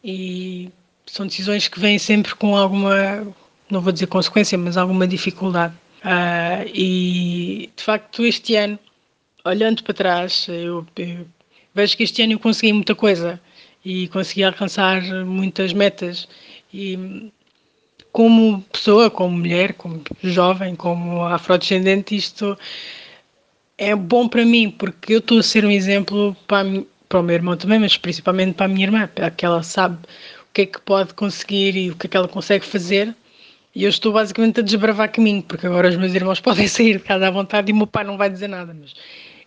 E 0.04 0.70
são 1.06 1.26
decisões 1.26 1.68
que 1.68 1.80
vêm 1.80 1.98
sempre 1.98 2.34
com 2.34 2.56
alguma 2.56 3.26
não 3.70 3.80
vou 3.80 3.92
dizer 3.92 4.06
consequência, 4.06 4.56
mas 4.56 4.76
alguma 4.76 5.06
dificuldade. 5.06 5.74
Uh, 6.04 6.68
e 6.72 7.70
de 7.76 7.82
facto, 7.82 8.24
este 8.24 8.54
ano, 8.54 8.78
olhando 9.44 9.82
para 9.82 9.94
trás, 9.94 10.46
eu, 10.48 10.86
eu, 10.96 11.26
vejo 11.74 11.96
que 11.96 12.04
este 12.04 12.22
ano 12.22 12.34
eu 12.34 12.38
consegui 12.38 12.72
muita 12.72 12.94
coisa 12.94 13.40
e 13.84 14.08
consegui 14.08 14.44
alcançar 14.44 15.02
muitas 15.24 15.72
metas. 15.72 16.28
E 16.72 17.30
como 18.12 18.62
pessoa, 18.72 19.10
como 19.10 19.36
mulher, 19.36 19.74
como 19.74 20.02
jovem, 20.22 20.76
como 20.76 21.24
afrodescendente, 21.24 22.16
isto 22.16 22.56
é 23.78 23.94
bom 23.94 24.28
para 24.28 24.44
mim, 24.44 24.70
porque 24.70 25.14
eu 25.14 25.18
estou 25.18 25.38
a 25.38 25.42
ser 25.42 25.64
um 25.64 25.70
exemplo 25.70 26.36
para, 26.46 26.66
para 27.08 27.20
o 27.20 27.22
meu 27.22 27.34
irmão 27.34 27.56
também, 27.56 27.78
mas 27.78 27.96
principalmente 27.96 28.54
para 28.54 28.66
a 28.66 28.68
minha 28.68 28.86
irmã, 28.86 29.10
que 29.36 29.44
ela 29.44 29.62
sabe 29.62 29.96
o 29.96 30.52
que 30.52 30.62
é 30.62 30.66
que 30.66 30.80
pode 30.80 31.14
conseguir 31.14 31.76
e 31.76 31.90
o 31.90 31.96
que 31.96 32.06
é 32.06 32.10
que 32.10 32.16
ela 32.16 32.28
consegue 32.28 32.64
fazer 32.64 33.14
e 33.76 33.84
eu 33.84 33.90
estou 33.90 34.10
basicamente 34.10 34.60
a 34.60 34.62
desbravar 34.62 35.12
caminho, 35.12 35.42
porque 35.42 35.66
agora 35.66 35.90
os 35.90 35.96
meus 35.96 36.14
irmãos 36.14 36.40
podem 36.40 36.66
sair 36.66 36.96
de 36.96 37.04
casa 37.04 37.28
à 37.28 37.30
vontade 37.30 37.70
e 37.70 37.74
o 37.74 37.76
meu 37.76 37.86
pai 37.86 38.04
não 38.04 38.16
vai 38.16 38.30
dizer 38.30 38.48
nada, 38.48 38.74
mas 38.74 38.94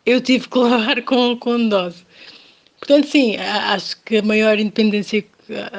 eu 0.06 0.22
tive 0.22 0.48
que 0.48 0.58
levar 0.60 1.02
com, 1.02 1.36
com 1.36 1.68
dose. 1.68 2.06
Portanto, 2.78 3.08
sim, 3.08 3.36
acho 3.38 4.00
que 4.04 4.18
a 4.18 4.22
maior 4.22 4.60
independência 4.60 5.26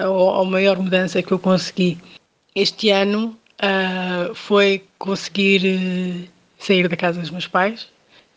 ou 0.08 0.40
a 0.40 0.44
maior 0.44 0.76
mudança 0.78 1.22
que 1.22 1.30
eu 1.30 1.38
consegui 1.38 1.96
este 2.56 2.90
ano 2.90 3.38
uh, 3.62 4.34
foi 4.34 4.82
conseguir 4.98 5.62
uh, 5.64 6.28
sair 6.58 6.88
da 6.88 6.96
casa 6.96 7.20
dos 7.20 7.30
meus 7.30 7.46
pais, 7.46 7.88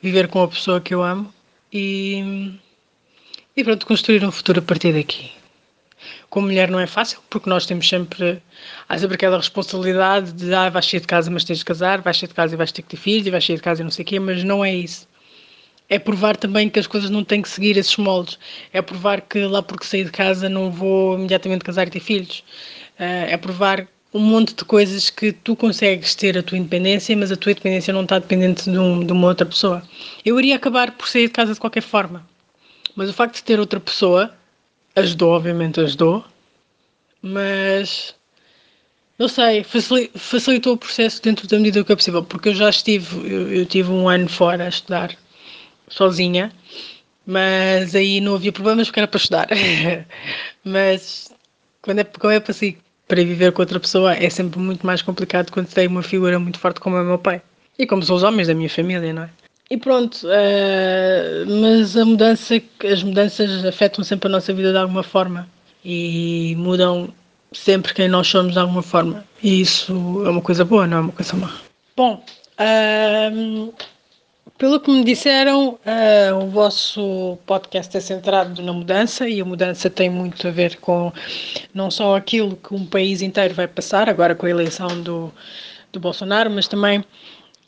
viver 0.03 0.27
com 0.27 0.43
a 0.43 0.47
pessoa 0.49 0.81
que 0.81 0.93
eu 0.93 1.01
amo 1.01 1.33
e, 1.71 2.53
e 3.55 3.63
pronto, 3.63 3.87
construir 3.87 4.23
um 4.25 4.31
futuro 4.31 4.59
a 4.59 4.61
partir 4.61 4.93
daqui. 4.93 5.31
como 6.29 6.47
mulher 6.47 6.69
não 6.69 6.79
é 6.79 6.85
fácil, 6.85 7.19
porque 7.29 7.49
nós 7.49 7.65
temos 7.65 7.87
sempre, 7.87 8.41
há 8.89 8.97
sempre 8.99 9.15
aquela 9.15 9.37
responsabilidade 9.37 10.33
de, 10.33 10.53
ah, 10.53 10.69
vais 10.69 10.85
sair 10.85 10.99
de 10.99 11.07
casa, 11.07 11.31
mas 11.31 11.45
tens 11.45 11.59
de 11.59 11.65
casar, 11.65 12.01
vais 12.01 12.17
sair 12.17 12.27
de 12.27 12.33
casa 12.33 12.53
e 12.53 12.57
vais 12.57 12.71
ter 12.71 12.81
que 12.81 12.89
ter 12.89 12.97
filhos, 12.97 13.25
e 13.27 13.31
vais 13.31 13.45
sair 13.45 13.55
de 13.55 13.61
casa 13.61 13.81
e 13.81 13.83
não 13.85 13.91
sei 13.91 14.03
o 14.03 14.05
quê, 14.05 14.19
mas 14.19 14.43
não 14.43 14.63
é 14.63 14.73
isso. 14.75 15.07
É 15.89 15.99
provar 15.99 16.35
também 16.37 16.69
que 16.69 16.79
as 16.79 16.87
coisas 16.87 17.09
não 17.09 17.23
têm 17.23 17.41
que 17.41 17.49
seguir 17.49 17.77
esses 17.77 17.95
moldes. 17.97 18.39
É 18.73 18.81
provar 18.81 19.21
que 19.21 19.45
lá 19.45 19.61
porque 19.61 19.85
saí 19.85 20.03
de 20.03 20.11
casa 20.11 20.49
não 20.49 20.71
vou 20.71 21.15
imediatamente 21.15 21.63
casar 21.63 21.87
e 21.87 21.91
ter 21.91 21.99
filhos. 21.99 22.43
Eh, 22.99 23.33
é 23.33 23.37
provar 23.37 23.87
um 24.13 24.19
monte 24.19 24.53
de 24.53 24.63
coisas 24.63 25.09
que 25.09 25.31
tu 25.31 25.55
consegues 25.55 26.13
ter 26.13 26.37
a 26.37 26.43
tua 26.43 26.57
independência, 26.57 27.15
mas 27.17 27.31
a 27.31 27.35
tua 27.35 27.51
independência 27.51 27.93
não 27.93 28.03
está 28.03 28.19
dependente 28.19 28.69
de, 28.69 28.77
um, 28.77 29.03
de 29.05 29.11
uma 29.11 29.27
outra 29.27 29.45
pessoa. 29.45 29.81
Eu 30.23 30.39
iria 30.39 30.55
acabar 30.55 30.91
por 30.91 31.07
sair 31.07 31.27
de 31.27 31.33
casa 31.33 31.53
de 31.53 31.59
qualquer 31.59 31.81
forma, 31.81 32.25
mas 32.95 33.09
o 33.09 33.13
facto 33.13 33.35
de 33.35 33.43
ter 33.43 33.59
outra 33.59 33.79
pessoa 33.79 34.31
ajudou, 34.95 35.31
obviamente 35.31 35.79
ajudou, 35.79 36.23
mas 37.21 38.13
não 39.17 39.27
sei, 39.27 39.63
facilitou 39.63 40.73
o 40.73 40.77
processo 40.77 41.21
dentro 41.21 41.47
da 41.47 41.57
medida 41.57 41.83
que 41.83 41.91
é 41.91 41.95
possível, 41.95 42.23
porque 42.23 42.49
eu 42.49 42.55
já 42.55 42.69
estive, 42.69 43.17
eu, 43.27 43.51
eu 43.51 43.65
tive 43.65 43.89
um 43.89 44.07
ano 44.07 44.29
fora 44.29 44.65
a 44.65 44.69
estudar 44.69 45.15
sozinha, 45.87 46.51
mas 47.25 47.95
aí 47.95 48.19
não 48.21 48.35
havia 48.35 48.51
problemas 48.51 48.87
porque 48.87 48.99
era 48.99 49.07
para 49.07 49.17
estudar. 49.17 49.47
mas 50.63 51.31
quando 51.81 51.99
é, 51.99 52.03
quando 52.03 52.33
é 52.33 52.39
para, 52.39 52.53
para 52.53 52.82
viver 53.09 53.51
com 53.51 53.61
outra 53.61 53.79
pessoa 53.79 54.13
é 54.13 54.29
sempre 54.29 54.59
muito 54.59 54.85
mais 54.85 55.01
complicado 55.01 55.51
quando 55.51 55.67
tem 55.67 55.87
uma 55.87 56.03
figura 56.03 56.39
muito 56.39 56.59
forte 56.59 56.79
como 56.79 56.97
é 56.97 57.01
o 57.01 57.05
meu 57.05 57.19
pai. 57.19 57.41
E 57.77 57.85
como 57.85 58.03
são 58.03 58.15
os 58.15 58.23
homens 58.23 58.47
da 58.47 58.53
minha 58.53 58.69
família, 58.69 59.13
não 59.13 59.23
é? 59.23 59.29
E 59.69 59.77
pronto, 59.77 60.27
uh, 60.27 61.61
mas 61.61 61.97
a 61.97 62.05
mudança, 62.05 62.61
as 62.91 63.01
mudanças 63.01 63.65
afetam 63.65 64.03
sempre 64.03 64.27
a 64.27 64.31
nossa 64.31 64.53
vida 64.53 64.71
de 64.71 64.77
alguma 64.77 65.01
forma 65.01 65.47
e 65.83 66.55
mudam 66.57 67.09
sempre 67.51 67.93
quem 67.93 68.07
nós 68.07 68.27
somos 68.27 68.53
de 68.53 68.59
alguma 68.59 68.83
forma. 68.83 69.23
E 69.41 69.61
isso 69.61 69.91
é 70.25 70.29
uma 70.29 70.41
coisa 70.41 70.63
boa, 70.63 70.85
não 70.85 70.97
é 70.97 70.99
uma 71.01 71.11
coisa 71.11 71.35
má. 71.35 71.51
Bom, 71.95 72.23
uh, 72.59 73.73
pelo 74.57 74.79
que 74.79 74.91
me 74.91 75.03
disseram, 75.03 75.79
uh, 75.85 76.35
o 76.41 76.47
vosso 76.47 77.37
podcast 77.45 77.95
é 77.97 77.99
centrado 77.99 78.61
na 78.61 78.71
mudança 78.71 79.27
e 79.27 79.41
a 79.41 79.45
mudança 79.45 79.89
tem 79.89 80.09
muito 80.09 80.47
a 80.47 80.51
ver 80.51 80.77
com 80.77 81.11
não 81.73 81.89
só 81.89 82.15
aquilo 82.15 82.55
que 82.55 82.73
um 82.73 82.85
país 82.85 83.21
inteiro 83.21 83.53
vai 83.53 83.67
passar, 83.67 84.09
agora 84.09 84.35
com 84.35 84.45
a 84.45 84.49
eleição 84.49 85.01
do, 85.01 85.33
do 85.91 85.99
Bolsonaro, 85.99 86.49
mas 86.49 86.67
também 86.67 87.03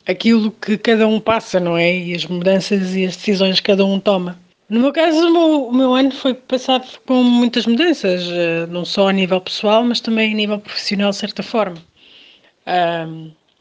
aquilo 0.06 0.50
que 0.52 0.78
cada 0.78 1.06
um 1.06 1.20
passa, 1.20 1.58
não 1.58 1.76
é? 1.76 1.94
E 1.94 2.14
as 2.14 2.24
mudanças 2.26 2.94
e 2.94 3.04
as 3.04 3.16
decisões 3.16 3.60
que 3.60 3.66
cada 3.66 3.84
um 3.84 3.98
toma. 3.98 4.38
No 4.68 4.80
meu 4.80 4.92
caso, 4.92 5.28
o 5.28 5.32
meu, 5.32 5.68
o 5.68 5.72
meu 5.72 5.94
ano 5.94 6.10
foi 6.10 6.34
passado 6.34 6.86
com 7.06 7.22
muitas 7.22 7.66
mudanças, 7.66 8.22
eh, 8.28 8.66
não 8.66 8.84
só 8.84 9.08
a 9.08 9.12
nível 9.12 9.40
pessoal, 9.40 9.84
mas 9.84 10.00
também 10.00 10.32
a 10.32 10.34
nível 10.34 10.58
profissional, 10.58 11.10
de 11.10 11.16
certa 11.16 11.42
forma. 11.42 11.76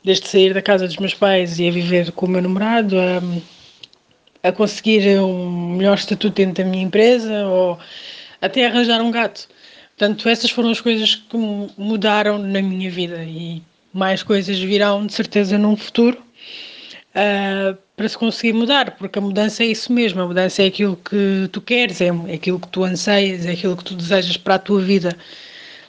Desde 0.05 0.29
sair 0.29 0.53
da 0.53 0.61
casa 0.61 0.87
dos 0.87 0.97
meus 0.97 1.15
pais 1.15 1.59
e 1.59 1.67
a 1.67 1.71
viver 1.71 2.11
com 2.11 2.27
o 2.27 2.29
meu 2.29 2.41
namorado, 2.41 2.95
a, 2.99 4.47
a 4.47 4.51
conseguir 4.51 5.19
um 5.19 5.75
melhor 5.75 5.97
estatuto 5.97 6.35
dentro 6.35 6.63
da 6.63 6.69
minha 6.69 6.83
empresa 6.83 7.47
ou 7.47 7.79
até 8.39 8.67
arranjar 8.67 9.01
um 9.01 9.09
gato. 9.09 9.47
Portanto, 9.97 10.29
essas 10.29 10.51
foram 10.51 10.69
as 10.69 10.79
coisas 10.79 11.15
que 11.15 11.37
mudaram 11.77 12.37
na 12.37 12.61
minha 12.61 12.91
vida 12.91 13.23
e 13.23 13.63
mais 13.91 14.21
coisas 14.21 14.59
virão 14.59 15.07
de 15.07 15.13
certeza 15.13 15.57
num 15.57 15.75
futuro 15.75 16.21
uh, 17.15 17.75
para 17.95 18.07
se 18.07 18.17
conseguir 18.17 18.53
mudar, 18.53 18.91
porque 18.97 19.17
a 19.17 19.21
mudança 19.21 19.63
é 19.63 19.67
isso 19.67 19.91
mesmo, 19.91 20.21
a 20.21 20.27
mudança 20.27 20.61
é 20.61 20.67
aquilo 20.67 20.97
que 20.97 21.49
tu 21.51 21.61
queres, 21.61 22.01
é, 22.01 22.09
é 22.27 22.33
aquilo 22.33 22.59
que 22.59 22.67
tu 22.67 22.83
anseias, 22.83 23.45
é 23.45 23.51
aquilo 23.53 23.75
que 23.75 23.85
tu 23.85 23.95
desejas 23.95 24.37
para 24.37 24.55
a 24.55 24.59
tua 24.59 24.81
vida. 24.81 25.17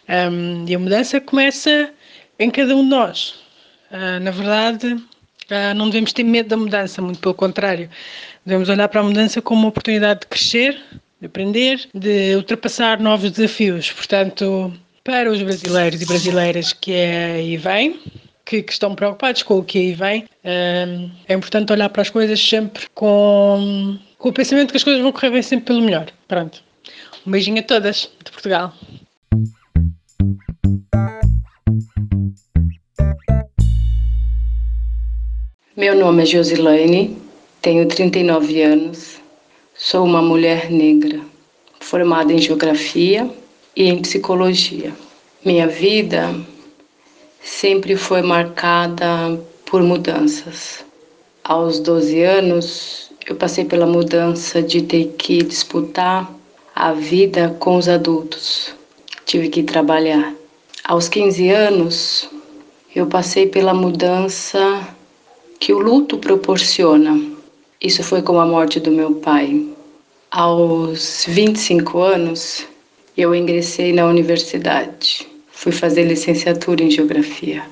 Um, 0.09 0.65
e 0.67 0.75
a 0.75 0.79
mudança 0.79 1.21
começa 1.21 1.91
em 2.39 2.49
cada 2.49 2.75
um 2.77 2.83
de 2.85 2.89
nós. 2.91 3.46
Uh, 3.91 4.21
na 4.21 4.31
verdade, 4.31 4.93
uh, 4.95 5.75
não 5.75 5.87
devemos 5.87 6.13
ter 6.13 6.25
medo 6.25 6.49
da 6.49 6.57
mudança, 6.57 7.01
muito 7.01 7.21
pelo 7.21 7.35
contrário. 7.35 7.89
Devemos 8.45 8.69
olhar 8.69 8.89
para 8.89 9.01
a 9.01 9.05
mudança 9.05 9.41
como 9.43 9.61
uma 9.61 9.69
oportunidade 9.69 10.21
de 10.21 10.27
crescer, 10.27 10.81
de 11.21 11.27
aprender, 11.27 11.89
de 11.95 12.35
ultrapassar 12.37 13.01
novos 13.01 13.31
desafios. 13.31 13.91
Portanto, 13.93 14.73
para 15.03 15.31
os 15.31 15.41
brasileiros 15.41 16.03
e 16.03 16.07
brasileiras 16.07 16.73
que 16.73 16.93
é 16.93 17.27
aí 17.37 17.57
vem, 17.57 18.01
que, 18.45 18.63
que, 18.63 18.73
estão 18.73 18.95
preocupados 18.95 19.43
com 19.43 19.59
o 19.59 19.65
que 19.65 19.79
aí 19.79 19.95
vem, 19.95 20.25
um, 20.45 21.11
é 21.29 21.35
importante 21.35 21.73
olhar 21.73 21.89
para 21.89 22.03
as 22.03 22.11
coisas 22.11 22.41
sempre 22.41 22.89
com, 22.95 23.99
com 24.19 24.29
o 24.29 24.33
pensamento 24.33 24.71
que 24.71 24.77
as 24.77 24.85
coisas 24.85 25.03
vão 25.03 25.13
correr 25.13 25.31
bem 25.31 25.43
sempre 25.43 25.67
pelo 25.67 25.83
melhor. 25.83 26.07
Pronto. 26.27 26.63
Um 27.27 27.31
beijinho 27.31 27.61
a 27.61 27.63
todas 27.63 28.11
de 28.25 28.31
Portugal. 28.31 28.73
Meu 35.77 35.95
nome 35.95 36.23
é 36.23 36.25
Josilane, 36.25 37.19
tenho 37.61 37.87
39 37.87 38.63
anos, 38.63 39.21
sou 39.75 40.07
uma 40.07 40.23
mulher 40.23 40.71
negra, 40.71 41.21
formada 41.81 42.33
em 42.33 42.39
geografia 42.39 43.31
e 43.77 43.85
em 43.85 44.01
psicologia. 44.01 44.95
Minha 45.45 45.67
vida 45.67 46.35
sempre 47.43 47.95
foi 47.95 48.23
marcada 48.23 49.39
por 49.67 49.83
mudanças. 49.83 50.83
Aos 51.45 51.79
12 51.79 52.23
anos, 52.23 53.13
eu 53.29 53.37
passei 53.37 53.67
pela 53.67 53.85
mudança 53.85 54.63
de 54.63 54.81
ter 54.81 55.15
que 55.19 55.43
disputar 55.43 56.33
a 56.75 56.93
vida 56.93 57.55
com 57.61 57.77
os 57.77 57.87
adultos. 57.87 58.75
Tive 59.27 59.51
que 59.51 59.63
trabalhar. 59.63 60.33
Aos 60.85 61.07
15 61.07 61.51
anos, 61.51 62.31
eu 62.95 63.07
passei 63.07 63.47
pela 63.47 63.75
mudança 63.75 64.96
que 65.59 65.73
o 65.73 65.79
luto 65.79 66.19
proporciona. 66.19 67.21
Isso 67.81 68.03
foi 68.03 68.23
com 68.23 68.39
a 68.41 68.47
morte 68.47 68.81
do 68.81 68.91
meu 68.91 69.15
pai. 69.17 69.67
Aos 70.31 71.25
25 71.29 71.99
anos, 71.99 72.67
eu 73.17 73.35
ingressei 73.35 73.93
na 73.93 74.07
universidade. 74.07 75.27
Fui 75.51 75.73
fazer 75.73 76.05
licenciatura 76.05 76.83
em 76.83 76.91
geografia. 76.91 77.65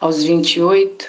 Aos 0.00 0.22
28, 0.22 1.08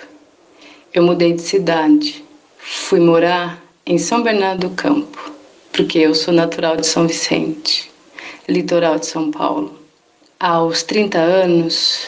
eu 0.94 1.04
mudei 1.04 1.34
de 1.34 1.42
cidade. 1.42 2.24
Fui 2.58 3.00
morar 3.00 3.64
em 3.86 3.98
São 3.98 4.24
Bernardo 4.24 4.70
do 4.70 4.76
Campo, 4.76 5.32
porque 5.72 6.00
eu 6.00 6.16
sou 6.16 6.34
natural 6.34 6.78
de 6.78 6.88
São 6.88 7.06
Vicente, 7.06 7.92
litoral 8.48 8.98
de 8.98 9.06
São 9.06 9.30
Paulo. 9.30 9.78
Aos 10.40 10.82
30 10.82 11.20
anos, 11.20 12.08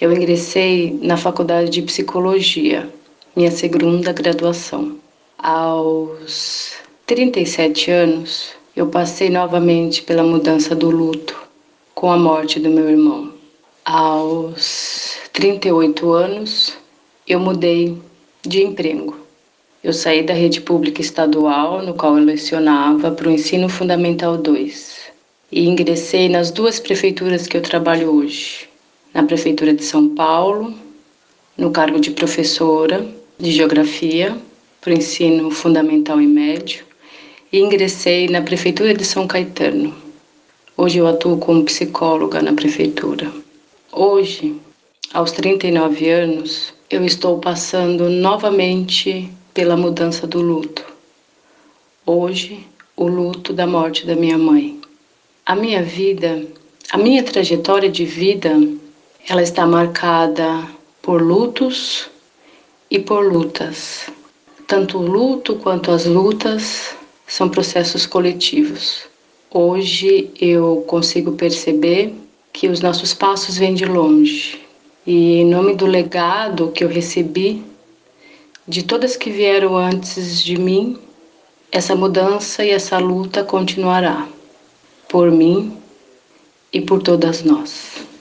eu 0.00 0.10
ingressei 0.12 0.98
na 1.02 1.16
faculdade 1.16 1.70
de 1.70 1.82
psicologia, 1.82 2.88
minha 3.34 3.50
segunda 3.50 4.12
graduação. 4.12 4.98
Aos 5.38 6.74
37 7.06 7.90
anos, 7.90 8.52
eu 8.76 8.88
passei 8.88 9.30
novamente 9.30 10.02
pela 10.02 10.22
mudança 10.22 10.74
do 10.74 10.90
luto 10.90 11.34
com 11.94 12.12
a 12.12 12.18
morte 12.18 12.60
do 12.60 12.68
meu 12.68 12.90
irmão. 12.90 13.32
Aos 13.86 15.16
38 15.32 16.12
anos, 16.12 16.76
eu 17.26 17.40
mudei 17.40 17.96
de 18.42 18.64
emprego. 18.64 19.16
Eu 19.82 19.94
saí 19.94 20.22
da 20.22 20.34
rede 20.34 20.60
pública 20.60 21.00
estadual, 21.00 21.82
no 21.82 21.94
qual 21.94 22.18
eu 22.18 22.24
lecionava, 22.24 23.10
para 23.10 23.28
o 23.28 23.32
ensino 23.32 23.66
fundamental 23.66 24.36
2 24.36 25.00
e 25.50 25.66
ingressei 25.66 26.28
nas 26.28 26.50
duas 26.50 26.78
prefeituras 26.78 27.46
que 27.46 27.56
eu 27.56 27.62
trabalho 27.62 28.10
hoje. 28.10 28.68
Na 29.12 29.22
prefeitura 29.22 29.72
de 29.72 29.84
São 29.84 30.14
Paulo, 30.14 30.74
no 31.56 31.70
cargo 31.70 31.98
de 31.98 32.10
professora 32.10 33.21
de 33.42 33.50
geografia 33.50 34.38
para 34.80 34.92
o 34.92 34.96
ensino 34.96 35.50
fundamental 35.50 36.20
e 36.20 36.26
médio, 36.28 36.84
e 37.52 37.58
ingressei 37.58 38.28
na 38.28 38.40
prefeitura 38.40 38.94
de 38.94 39.04
São 39.04 39.26
Caetano. 39.26 39.92
Hoje 40.76 40.98
eu 40.98 41.08
atuo 41.08 41.36
como 41.38 41.64
psicóloga 41.64 42.40
na 42.40 42.52
prefeitura. 42.52 43.32
Hoje, 43.90 44.54
aos 45.12 45.32
39 45.32 46.08
anos, 46.08 46.72
eu 46.88 47.04
estou 47.04 47.40
passando 47.40 48.08
novamente 48.08 49.28
pela 49.52 49.76
mudança 49.76 50.24
do 50.24 50.40
luto. 50.40 50.84
Hoje, 52.06 52.64
o 52.96 53.08
luto 53.08 53.52
da 53.52 53.66
morte 53.66 54.06
da 54.06 54.14
minha 54.14 54.38
mãe. 54.38 54.80
A 55.44 55.56
minha 55.56 55.82
vida, 55.82 56.46
a 56.92 56.96
minha 56.96 57.24
trajetória 57.24 57.90
de 57.90 58.04
vida, 58.04 58.56
ela 59.28 59.42
está 59.42 59.66
marcada 59.66 60.64
por 61.02 61.20
lutos 61.20 62.11
e 62.92 62.98
por 62.98 63.32
lutas. 63.32 64.10
Tanto 64.66 64.98
o 64.98 65.02
luto 65.02 65.56
quanto 65.56 65.90
as 65.90 66.04
lutas 66.04 66.94
são 67.26 67.48
processos 67.48 68.04
coletivos. 68.04 69.04
Hoje 69.50 70.30
eu 70.38 70.84
consigo 70.86 71.32
perceber 71.32 72.14
que 72.52 72.68
os 72.68 72.80
nossos 72.80 73.14
passos 73.14 73.56
vêm 73.56 73.72
de 73.72 73.86
longe. 73.86 74.60
E 75.06 75.36
em 75.36 75.46
nome 75.46 75.74
do 75.74 75.86
legado 75.86 76.70
que 76.70 76.84
eu 76.84 76.88
recebi 76.88 77.64
de 78.68 78.82
todas 78.82 79.16
que 79.16 79.30
vieram 79.30 79.74
antes 79.74 80.42
de 80.42 80.58
mim, 80.58 80.98
essa 81.72 81.96
mudança 81.96 82.62
e 82.62 82.68
essa 82.68 82.98
luta 82.98 83.42
continuará 83.42 84.28
por 85.08 85.30
mim 85.30 85.78
e 86.70 86.78
por 86.82 87.02
todas 87.02 87.42
nós. 87.42 88.11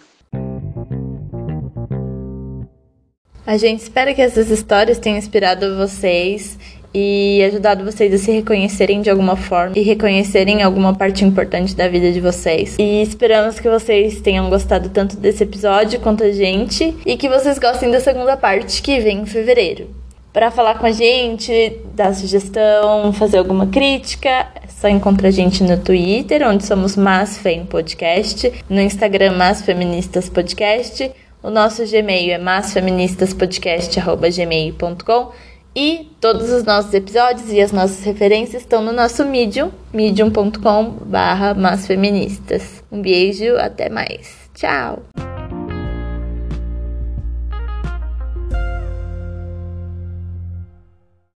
A 3.45 3.57
gente 3.57 3.81
espera 3.81 4.13
que 4.13 4.21
essas 4.21 4.49
histórias 4.49 4.99
tenham 4.99 5.17
inspirado 5.17 5.75
vocês 5.75 6.57
e 6.93 7.41
ajudado 7.45 7.83
vocês 7.83 8.13
a 8.13 8.17
se 8.17 8.31
reconhecerem 8.31 9.01
de 9.01 9.09
alguma 9.09 9.35
forma 9.35 9.77
e 9.77 9.81
reconhecerem 9.81 10.61
alguma 10.61 10.93
parte 10.93 11.23
importante 11.23 11.75
da 11.75 11.87
vida 11.87 12.11
de 12.11 12.19
vocês. 12.19 12.75
E 12.77 13.01
esperamos 13.01 13.59
que 13.59 13.69
vocês 13.69 14.21
tenham 14.21 14.49
gostado 14.49 14.89
tanto 14.89 15.15
desse 15.15 15.43
episódio 15.43 15.99
quanto 15.99 16.23
a 16.23 16.31
gente 16.31 16.95
e 17.05 17.17
que 17.17 17.29
vocês 17.29 17.57
gostem 17.57 17.89
da 17.89 17.99
segunda 17.99 18.37
parte 18.37 18.81
que 18.81 18.99
vem 18.99 19.21
em 19.21 19.25
fevereiro. 19.25 19.89
Para 20.33 20.49
falar 20.49 20.79
com 20.79 20.85
a 20.85 20.91
gente, 20.91 21.77
dar 21.93 22.13
sugestão, 22.13 23.11
fazer 23.11 23.37
alguma 23.37 23.67
crítica, 23.67 24.29
é 24.29 24.67
só 24.69 24.87
encontrar 24.87 25.27
a 25.27 25.31
gente 25.31 25.61
no 25.61 25.77
Twitter, 25.77 26.47
onde 26.47 26.65
somos 26.65 26.95
Masfem 26.95 27.65
Podcast, 27.65 28.51
no 28.69 28.79
Instagram 28.79 29.33
Mas 29.33 29.61
Feministas 29.61 30.29
Podcast, 30.29 31.11
o 31.41 31.49
nosso 31.49 31.85
Gmail 31.85 32.33
é 32.33 32.37
masfeministaspodcast.gmail.com 32.37 35.31
e 35.75 36.11
todos 36.19 36.51
os 36.51 36.63
nossos 36.63 36.91
episódios 36.93 37.51
e 37.51 37.59
as 37.61 37.71
nossas 37.71 38.03
referências 38.03 38.63
estão 38.63 38.83
no 38.83 38.91
nosso 38.91 39.23
Medium, 39.25 39.71
medium.com 39.93 40.97
barra 41.05 41.53
masfeministas. 41.53 42.83
Um 42.91 43.01
beijo, 43.01 43.55
até 43.57 43.87
mais. 43.89 44.49
Tchau! 44.53 45.30